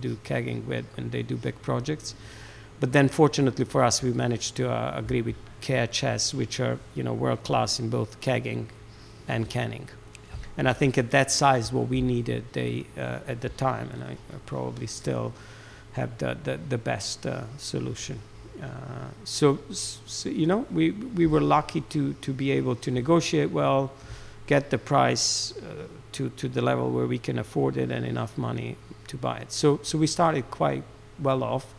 [0.00, 2.14] do kegging with and they do big projects.
[2.78, 7.02] But then fortunately for us we managed to uh, agree with KHS which are you
[7.02, 8.66] know world class in both kegging
[9.26, 9.88] and canning.
[10.56, 14.04] And I think at that size what we needed they uh, at the time and
[14.04, 15.32] I, I probably still
[15.94, 18.20] have the, the, the best uh, solution.
[18.62, 18.66] Uh,
[19.24, 23.92] so, so, you know, we, we were lucky to, to be able to negotiate well,
[24.46, 28.36] get the price uh, to, to the level where we can afford it and enough
[28.36, 29.52] money to buy it.
[29.52, 30.82] So, so we started quite
[31.20, 31.74] well off.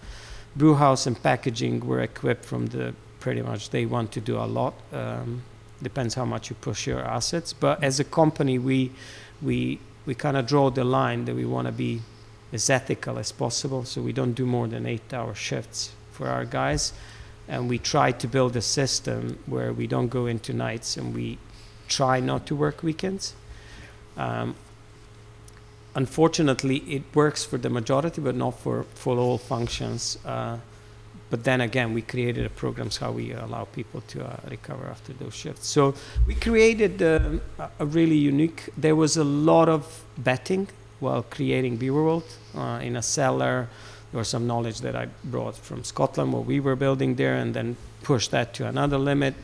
[0.56, 4.74] Brewhouse and packaging were equipped from the pretty much they want to do a lot.
[4.94, 5.44] Um,
[5.82, 7.54] depends how much you push your assets.
[7.54, 8.92] But as a company, we
[9.42, 12.02] we we kind of draw the line that we want to be
[12.52, 13.86] as ethical as possible.
[13.86, 16.94] So we don't do more than eight-hour shifts for our guys,
[17.48, 21.38] and we try to build a system where we don't go into nights and we
[21.88, 23.34] try not to work weekends.
[24.18, 24.56] Um,
[25.96, 30.18] unfortunately, it works for the majority, but not for for all functions.
[30.26, 30.58] Uh,
[31.30, 35.14] but then again, we created a programs how we allow people to uh, recover after
[35.14, 35.68] those shifts.
[35.68, 35.94] So
[36.28, 37.42] we created um,
[37.80, 38.70] a, really unique.
[38.76, 40.68] There was a lot of betting
[41.00, 42.24] while creating Beer World
[42.56, 43.70] uh, in a cellar.
[44.12, 47.78] Was some knowledge that I brought from Scotland, what we were building there, and then
[48.04, 49.36] push that to another limit.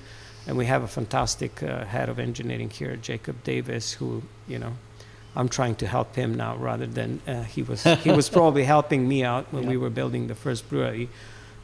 [0.47, 4.73] And we have a fantastic uh, head of engineering here, Jacob Davis, who you know.
[5.37, 7.83] I'm trying to help him now rather than uh, he was.
[7.83, 9.69] he was probably helping me out when Yeah.
[9.71, 11.09] we were building the first brewery,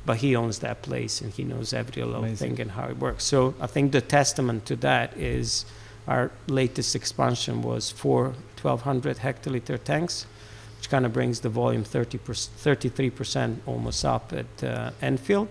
[0.05, 2.55] but he owns that place and he knows every little Amazing.
[2.57, 3.23] thing and how it works.
[3.23, 5.63] So I think the testament to that is
[6.05, 10.25] our latest expansion was four 1,200 hectoliter tanks,
[10.81, 15.47] which kind of brings the volume 30 33% almost up at uh, Enfield.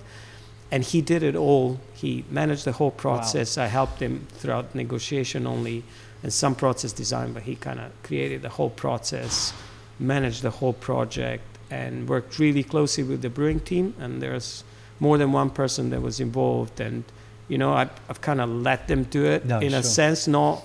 [0.73, 1.79] And he did it all.
[1.95, 3.57] He managed the whole process.
[3.57, 5.85] I helped him throughout negotiation only
[6.25, 9.53] and some process design, but he kind of created the whole process,
[10.01, 13.95] managed the whole project, and worked really closely with the brewing team.
[14.01, 14.65] And there's
[14.99, 16.81] more than one person that was involved.
[16.81, 17.05] And,
[17.47, 20.65] you know, I've, I've kind of let them do it No, in a sense, not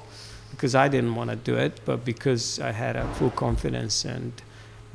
[0.50, 4.34] because I didn't want to do it, but because I had a full confidence and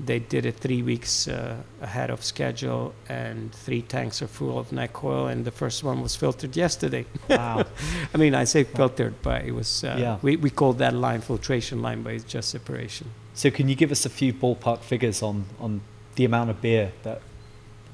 [0.04, 4.72] they did it three weeks uh, ahead of schedule and three tanks are full of
[4.72, 7.04] neck oil and the first one was filtered yesterday.
[7.28, 7.64] Wow.
[8.14, 10.18] I mean, I say filtered, but it was, uh, Yeah.
[10.22, 13.08] we, we called that line filtration line, but it's just separation.
[13.34, 15.80] so can you give us a few ballpark figures on, on
[16.16, 17.20] the amount of beer that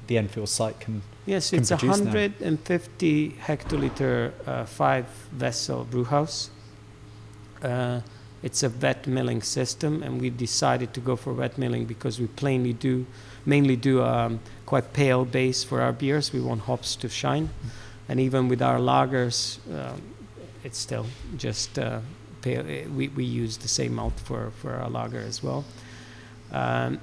[0.07, 1.01] the Enfield site can?
[1.25, 2.05] Yes, Can it's a produce now.
[2.05, 6.49] 150 hectoliter uh, five vessel brew house.
[7.61, 7.99] Uh,
[8.43, 12.27] it's a wet milling system, and we decided to go for wet milling because we
[12.27, 13.05] plainly do
[13.45, 16.33] mainly do um, quite pale base for our beers.
[16.33, 17.49] We want hops to shine,
[18.09, 20.01] and even with our lagers, um,
[20.63, 21.05] it's still
[21.37, 21.99] just uh,
[22.41, 22.61] pale.
[22.61, 25.63] uh, We we use the same malt for for our lager as well.
[26.51, 26.99] Um,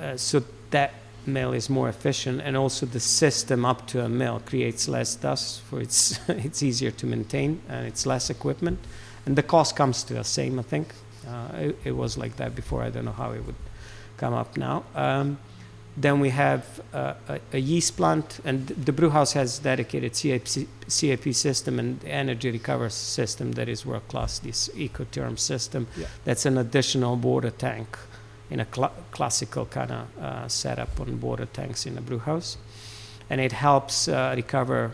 [0.00, 0.92] uh, so that
[1.26, 5.60] mill is more efficient, and also the system up to a mill creates less dust,
[5.62, 8.78] for it's it's easier to maintain, and it's less equipment,
[9.28, 10.58] and the cost comes to the same.
[10.58, 10.86] I think
[11.28, 12.82] uh, it, it was like that before.
[12.82, 13.54] I don't know how it would
[14.16, 14.82] come up now.
[14.94, 15.36] Um,
[16.00, 16.62] Then we have
[16.94, 20.46] uh, a, a yeast plant, and the brew house has dedicated CIP,
[20.88, 24.38] CIP system and energy recovery system that is world class.
[24.40, 26.06] This EquiTherm system, Yeah.
[26.24, 27.98] that's an additional water tank
[28.50, 32.58] in a cl- classical kind of uh, setup on water tanks in a brew house,
[33.30, 34.90] and it helps uh, recover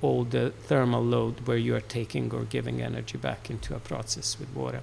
[0.00, 4.38] all the thermal load where you are taking or giving energy back into a process
[4.38, 4.82] with water.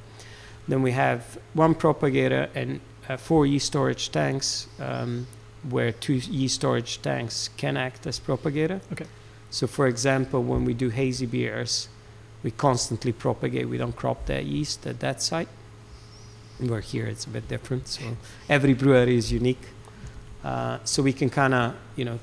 [0.67, 5.27] Then we have one propagator and uh, four yeast storage tanks, um,
[5.69, 8.81] where two yeast storage tanks can act as propagator.
[8.91, 9.05] Okay.
[9.49, 11.87] So, for example, when we do hazy beers,
[12.43, 13.69] we constantly propagate.
[13.69, 15.47] We don't crop that yeast at that site.
[16.59, 17.87] Where here it's a bit different.
[17.87, 18.03] So
[18.49, 19.65] every brewery is unique.
[20.43, 22.19] Uh, so we can kind of, you know,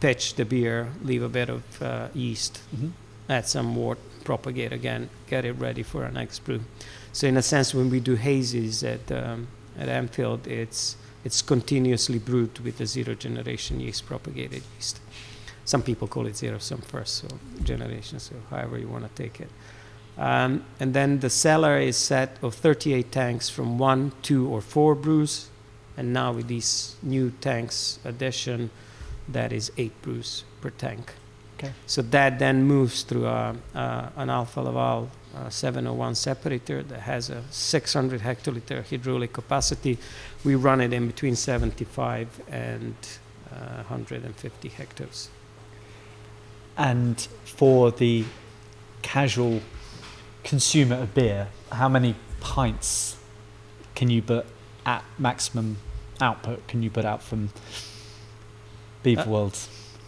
[0.00, 2.92] pitch the beer, leave a bit of uh, yeast, Mhm.
[3.28, 6.60] add some water, propagate again, get it ready for our next brew.
[7.12, 9.48] So in a sense, when we do hazies at um,
[9.78, 15.00] at Enfield, it's it's continuously brewed with the zero generation yeast propagated yeast.
[15.64, 17.28] Some people call it zero, some first so
[17.62, 19.50] generation, so however you want to take it.
[20.18, 24.94] Um, and then the cellar is set of 38 tanks from one, two, or four
[24.94, 25.48] brews.
[25.96, 28.70] And now with these new tanks addition,
[29.28, 31.14] that is eight brews per tank.
[31.58, 31.72] Okay.
[31.86, 37.30] So that then moves through a, uh, an Alfa Laval uh, 701 separator that has
[37.30, 39.98] a 600 hectoliter hydraulic capacity.
[40.42, 42.94] We run it in between 75 and
[43.52, 45.28] uh, 150 hectares.
[46.76, 48.24] And for the
[49.02, 49.60] casual
[50.44, 53.16] consumer of beer, how many pints
[53.94, 54.46] can you put
[54.86, 55.76] at maximum
[56.22, 57.50] output can you put out from
[59.02, 59.58] Beaver Uh, World?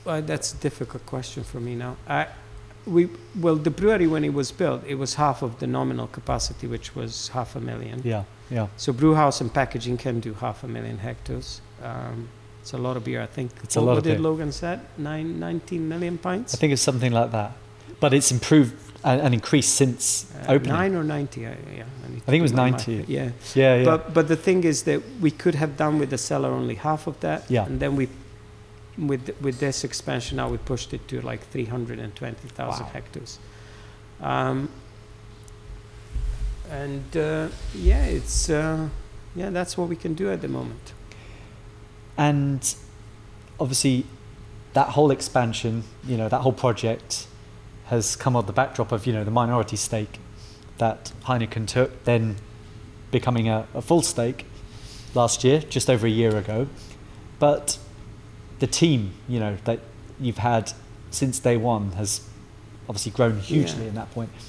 [0.04, 1.96] Well, that's a difficult question for me now.
[2.08, 2.26] I,
[2.86, 3.08] we,
[3.40, 6.96] well, the brewery when it was built, it was half of the nominal capacity, which
[6.96, 8.00] was half a million.
[8.04, 8.66] Yeah, yeah.
[8.76, 11.60] So brew house and packaging can do half a million hectares.
[11.82, 12.28] Um,
[12.60, 13.50] it's a lot of beer, I think.
[13.62, 14.18] It's a lot what of did beer.
[14.30, 14.80] Logan said?
[14.98, 16.54] Nine, 19 million pints?
[16.54, 17.52] I think it's something like that.
[18.00, 18.74] But it's improved
[19.04, 20.72] and, and increased since Uh, opening.
[20.72, 21.84] Nine or 90, I, yeah.
[22.04, 23.04] I, to think it was my 90.
[23.08, 23.30] Yeah.
[23.54, 23.84] Yeah, yeah.
[23.84, 27.06] But, but the thing is that we could have done with the cellar only half
[27.06, 27.48] of that.
[27.48, 27.66] Yeah.
[27.66, 28.08] And then we,
[28.98, 32.90] with, with this expansion now, we pushed it to like 320,000 Wow.
[32.92, 33.38] hectares.
[34.20, 34.68] Um,
[36.70, 38.88] and uh, yeah, it's, uh,
[39.34, 40.92] yeah, that's what we can do at the moment.
[42.18, 42.74] and
[43.58, 44.04] obviously
[44.74, 47.26] that whole expansion you know that whole project
[47.86, 50.18] has come on the backdrop of you know the minority stake
[50.78, 52.36] that Heineken took then
[53.10, 54.44] becoming a, a full stake
[55.14, 56.66] last year just over a year ago
[57.38, 57.78] but
[58.62, 59.78] the team you know that
[60.24, 60.64] you've had
[61.10, 62.20] since day one has
[62.88, 63.88] obviously grown hugely Yeah.
[63.90, 64.30] in that point.
[64.32, 64.44] point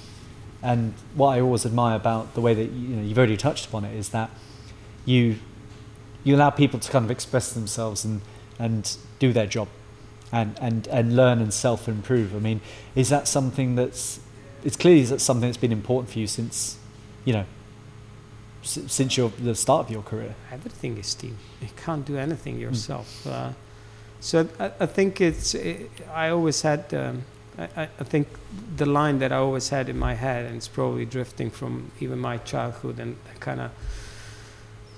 [0.71, 3.81] and what I always admire about the way that you know you've already touched upon
[3.85, 4.29] it is that
[5.05, 5.23] you
[6.23, 8.21] you allow people to kind of express themselves and
[8.65, 8.81] and
[9.23, 9.67] do their job
[10.31, 12.59] and and and learn and self improve i mean
[12.95, 14.19] is that something that's
[14.63, 16.77] it's clearly that's something that's been important for you since
[17.25, 17.45] you know
[18.63, 21.35] s- since your the start of your career everything is team.
[21.61, 22.61] You can't do anything Hmm.
[22.67, 23.07] yourself.
[23.27, 23.51] Uh,
[24.23, 25.53] so I, I think it's.
[25.53, 26.93] i I always had.
[26.93, 27.23] Um,
[27.57, 28.27] I, I I think
[28.77, 32.19] the line that I always had in my head, and it's probably drifting from even
[32.19, 33.71] my childhood, and kind of.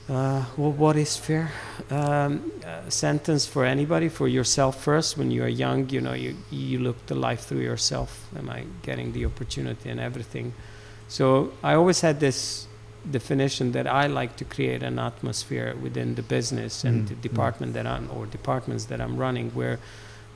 [0.07, 1.51] Uh, well, what is fair?
[1.89, 5.17] Um, uh, sentence for anybody, for yourself first.
[5.17, 8.27] When you are young, you know, you you look the life through yourself.
[8.37, 10.53] Am I getting the opportunity and everything?
[11.07, 12.67] So I always had this
[13.11, 17.21] definition that I like to create an atmosphere within the business and Mm, the mm.
[17.21, 19.77] department that I'm or departments that I'm running where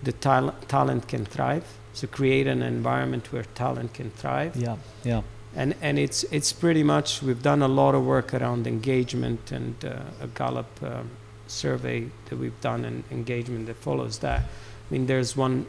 [0.03, 1.63] the tal- talent can thrive.
[1.93, 4.51] So create an environment where talent can thrive.
[4.55, 5.21] yeah yeah
[5.55, 9.75] And and it's it's pretty much we've done a lot of work around engagement and
[9.83, 11.09] uh, a Gallup um,
[11.47, 14.39] survey that we've done and engagement that follows that.
[14.39, 15.65] I mean, there's one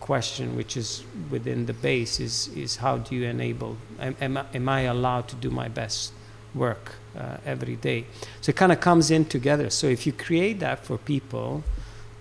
[0.00, 3.76] question which is within the base is is how do you enable?
[3.98, 6.12] Am, am, I- am I allowed to do my best
[6.54, 8.04] work uh, every day?
[8.40, 9.70] So it kind of comes in together.
[9.70, 11.62] So if you create that for people,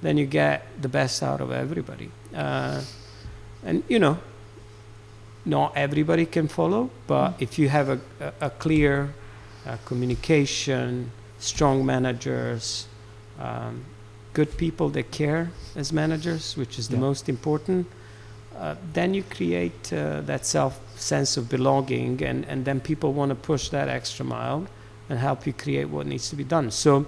[0.02, 2.12] then you get the best out of everybody.
[2.34, 2.82] Uh,
[3.64, 4.18] and you know,
[5.46, 9.14] not everybody can follow, but if you have a, a, a clear
[9.66, 12.88] uh, communication, strong managers,
[13.40, 13.84] um,
[14.34, 17.02] good people that care as managers, which is the Yeah.
[17.02, 17.88] most important,
[18.60, 23.30] uh, then you create uh, that self sense of belonging, and, and then people want
[23.30, 24.68] to push that extra mile
[25.10, 26.70] and help you create what needs to be done.
[26.72, 27.06] So,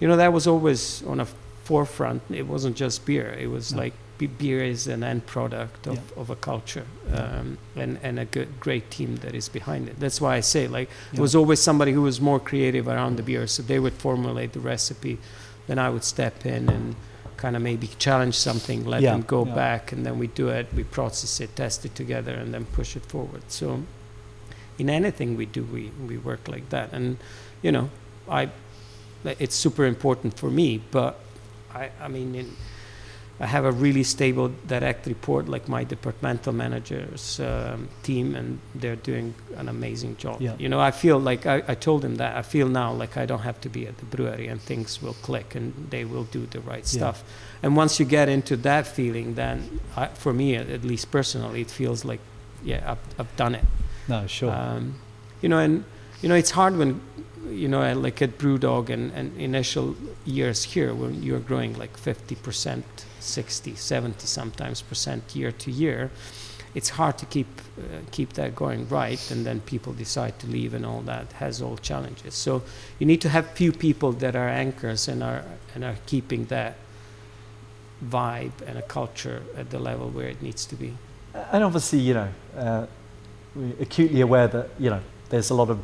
[0.00, 1.26] you know, that was always on a
[1.64, 2.22] forefront.
[2.30, 3.36] It wasn't just beer.
[3.38, 3.82] It was No.
[3.82, 3.92] like
[4.38, 6.20] beer is an end product of, Yeah.
[6.22, 10.00] of a culture um, and, and a good, great team that is behind it.
[10.00, 11.18] That's why I say, like, Yeah.
[11.18, 13.46] it was always somebody who was more creative around the beer.
[13.46, 15.18] So they would formulate the recipe,
[15.66, 16.94] then I would step in and
[17.36, 19.54] kind of maybe challenge something, let Yeah, them go yeah.
[19.54, 22.96] back, and then we do it, we process it, test it together, and then push
[22.96, 23.42] it forward.
[23.48, 23.82] So,
[24.78, 26.92] in anything we do, we, we work like that.
[26.92, 27.18] And,
[27.62, 27.90] you know,
[28.28, 28.50] I,
[29.24, 31.18] it's super important for me, but
[31.74, 32.56] I, I mean, in,
[33.40, 38.94] I have a really stable direct report, like my departmental managers um, team, and they're
[38.96, 40.40] doing an amazing job.
[40.40, 40.54] Yeah.
[40.56, 43.26] You know, I feel like I, I told them that I feel now like I
[43.26, 46.46] don't have to be at the brewery, and things will click, and they will do
[46.46, 46.98] the right Yeah.
[46.98, 47.24] stuff.
[47.62, 51.60] And once you get into that feeling, then I, for me, at at least personally,
[51.62, 52.20] it feels like,
[52.62, 53.64] yeah, I've, I've done it.
[54.06, 54.52] No, sure.
[54.52, 54.94] Um,
[55.42, 55.84] you know, and
[56.22, 57.00] you know, it's hard when,
[57.48, 62.82] you know, like at BrewDog and, and initial years here when you're growing like 50%,
[63.20, 66.10] 60, 70 sometimes percent year to year.
[66.74, 67.46] It's hard to keep
[67.78, 71.62] uh, keep that going right, and then people decide to leave, and all that has
[71.62, 72.34] all challenges.
[72.34, 72.62] So
[72.98, 76.74] you need to have few people that are anchors and are and are keeping that
[78.04, 80.94] vibe and a culture at the level where it needs to be.
[81.52, 82.86] and obviously, you know, uh,
[83.54, 85.78] we're acutely aware that you know there's a lot of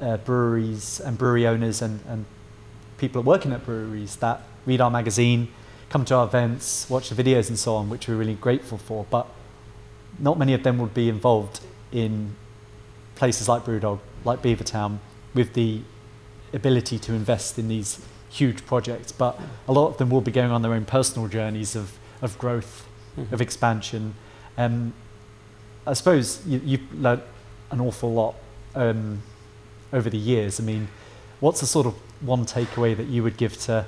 [0.00, 2.24] uh, breweries and brewery owners and, and
[2.98, 5.48] people working at breweries that read our magazine,
[5.88, 9.06] come to our events, watch the videos and so on, which we're really grateful for.
[9.10, 9.26] But
[10.18, 11.60] not many of them would be involved
[11.92, 12.34] in
[13.14, 14.98] places like Brewdog, like Beavertown,
[15.34, 15.80] with the
[16.52, 19.12] ability to invest in these huge projects.
[19.12, 19.38] But
[19.68, 22.86] a lot of them will be going on their own personal journeys of, of growth,
[23.18, 23.32] Mhm.
[23.32, 24.14] of expansion.
[24.56, 24.92] Um,
[25.84, 27.22] I suppose you, you've learnt
[27.72, 28.36] an awful lot
[28.76, 29.22] um,
[29.92, 30.60] over the years.
[30.60, 30.88] I mean,
[31.40, 33.84] what's the sort of one takeaway that you would give to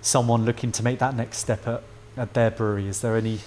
[0.00, 1.82] someone looking to make that next step at,
[2.16, 2.88] at their brewery?
[2.88, 3.40] Is there any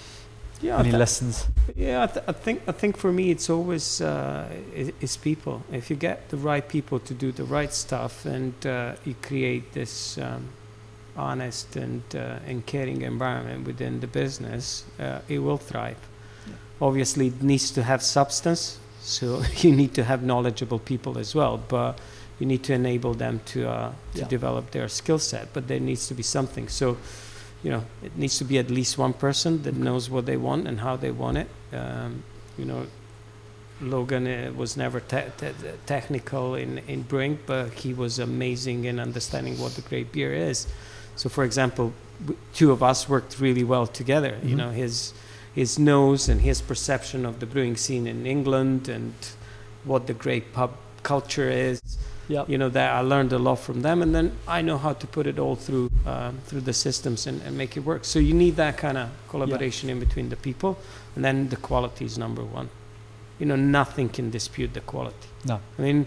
[0.62, 1.46] Yeah, any I thi- lessons?
[1.74, 5.62] Yeah, I, th- I think I think for me it's always uh, i- is people.
[5.72, 9.72] If you get the right people to do the right stuff, and uh, you create
[9.72, 10.48] this um,
[11.16, 15.96] honest and uh, and caring environment within the business, uh, it will thrive.
[16.80, 21.58] Obviously, it needs to have substance, so you need to have knowledgeable people as well.
[21.68, 21.98] But
[22.38, 24.28] you need to enable them to uh, to Yeah.
[24.28, 25.52] develop their skill set.
[25.52, 26.68] But there needs to be something.
[26.68, 26.96] So
[27.62, 30.66] you know, it needs to be at least one person that knows what they want
[30.66, 31.48] and how they want it.
[31.72, 32.22] Um,
[32.58, 32.86] you know,
[33.82, 35.52] Logan uh, was never te- te-
[35.86, 40.66] technical in, in brewing, but he was amazing in understanding what the great beer is.
[41.16, 44.38] So, for example, w- two of us worked really well together.
[44.42, 44.58] You Mhm.
[44.58, 45.12] know, his
[45.54, 49.14] his nose and his perception of the brewing scene in England and
[49.84, 50.70] what the great pub
[51.02, 51.80] culture is
[52.28, 52.44] Yeah.
[52.46, 55.06] you know that I learned a lot from them, and then I know how to
[55.06, 58.04] put it all through um, through the systems and, and make it work.
[58.04, 60.76] So you need that kind of collaboration in between the people,
[61.16, 62.68] and then the quality is number one.
[63.40, 65.28] You know, nothing can dispute the quality.
[65.44, 65.58] No.
[65.78, 66.06] I mean,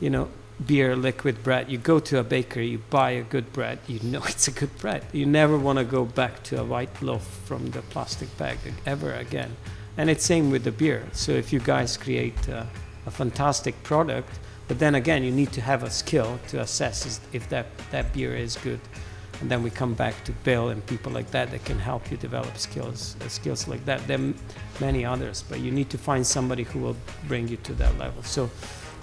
[0.00, 0.28] you know,
[0.66, 1.70] beer, liquid bread.
[1.70, 3.78] You go to a bakery, you buy a good bread.
[3.86, 5.04] You know it's a good bread.
[5.12, 9.12] You never want to go back to a white loaf from the plastic bag ever
[9.12, 9.56] again.
[9.96, 11.06] And it's same with the beer.
[11.12, 12.64] So if you guys create uh,
[13.06, 14.38] a fantastic product,
[14.68, 18.34] but then again, you need to have a skill to assess if that, that beer
[18.34, 18.80] is good.
[19.40, 22.16] And then we come back to Bill and people like that that can help you
[22.16, 24.06] develop skills, uh, skills like that.
[24.06, 24.32] There are
[24.80, 26.96] many others, but you need to find somebody who will
[27.26, 28.22] bring you to that level.
[28.22, 28.50] So,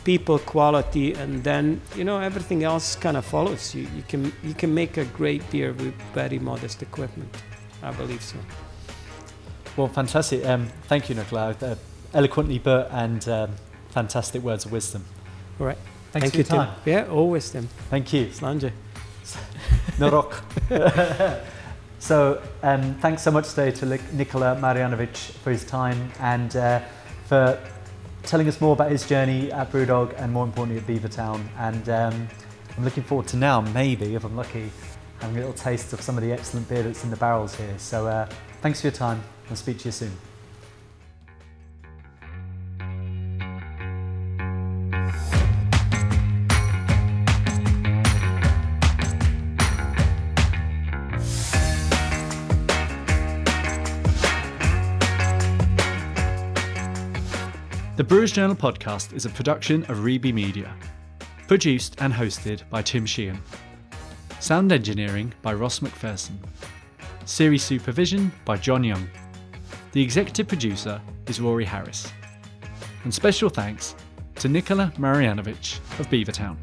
[0.04, 3.76] people, quality, and then you know everything else kind of follows.
[3.76, 7.30] You, you can you can make a great beer with very modest equipment.
[7.82, 8.38] I believe so.
[9.78, 10.46] Well, fantastic.
[10.46, 11.56] Um, thank you, Nikola.
[11.62, 11.76] Uh,
[12.14, 13.52] eloquently but and um,
[13.90, 15.06] fantastic words of wisdom.
[15.60, 15.78] All right.
[16.12, 16.76] Thanks Thank for you, your Tim.
[16.86, 17.68] Yeah, always Tim.
[17.90, 18.28] Thank you.
[18.28, 18.72] Slanje.
[20.00, 20.42] Narok.
[22.00, 26.82] so, um, thanks so much today to Nikola Marjanovic for his time and uh,
[27.26, 27.60] for
[28.30, 31.44] telling us more about his journey at Brewdog and more importantly at Beavertown.
[31.58, 32.28] And um,
[32.78, 34.70] I'm looking forward to now, maybe, if I'm lucky,
[35.20, 37.74] having a little taste of some of the excellent beer that's in the barrels here.
[37.80, 38.30] So, uh,
[38.62, 39.24] thanks for your time.
[39.50, 40.29] I'll speak to you soon.
[58.10, 60.76] Brewers Journal podcast is a production of Reby Media,
[61.48, 63.40] produced and hosted by Tim Sheehan.
[64.40, 66.38] Sound engineering by Ross McPherson.
[67.26, 69.08] Series supervision by John Young.
[69.92, 72.12] The executive producer is Rory Harris.
[73.04, 73.96] And special thanks
[74.38, 76.58] to Nikola Marjanovic of Beavertown.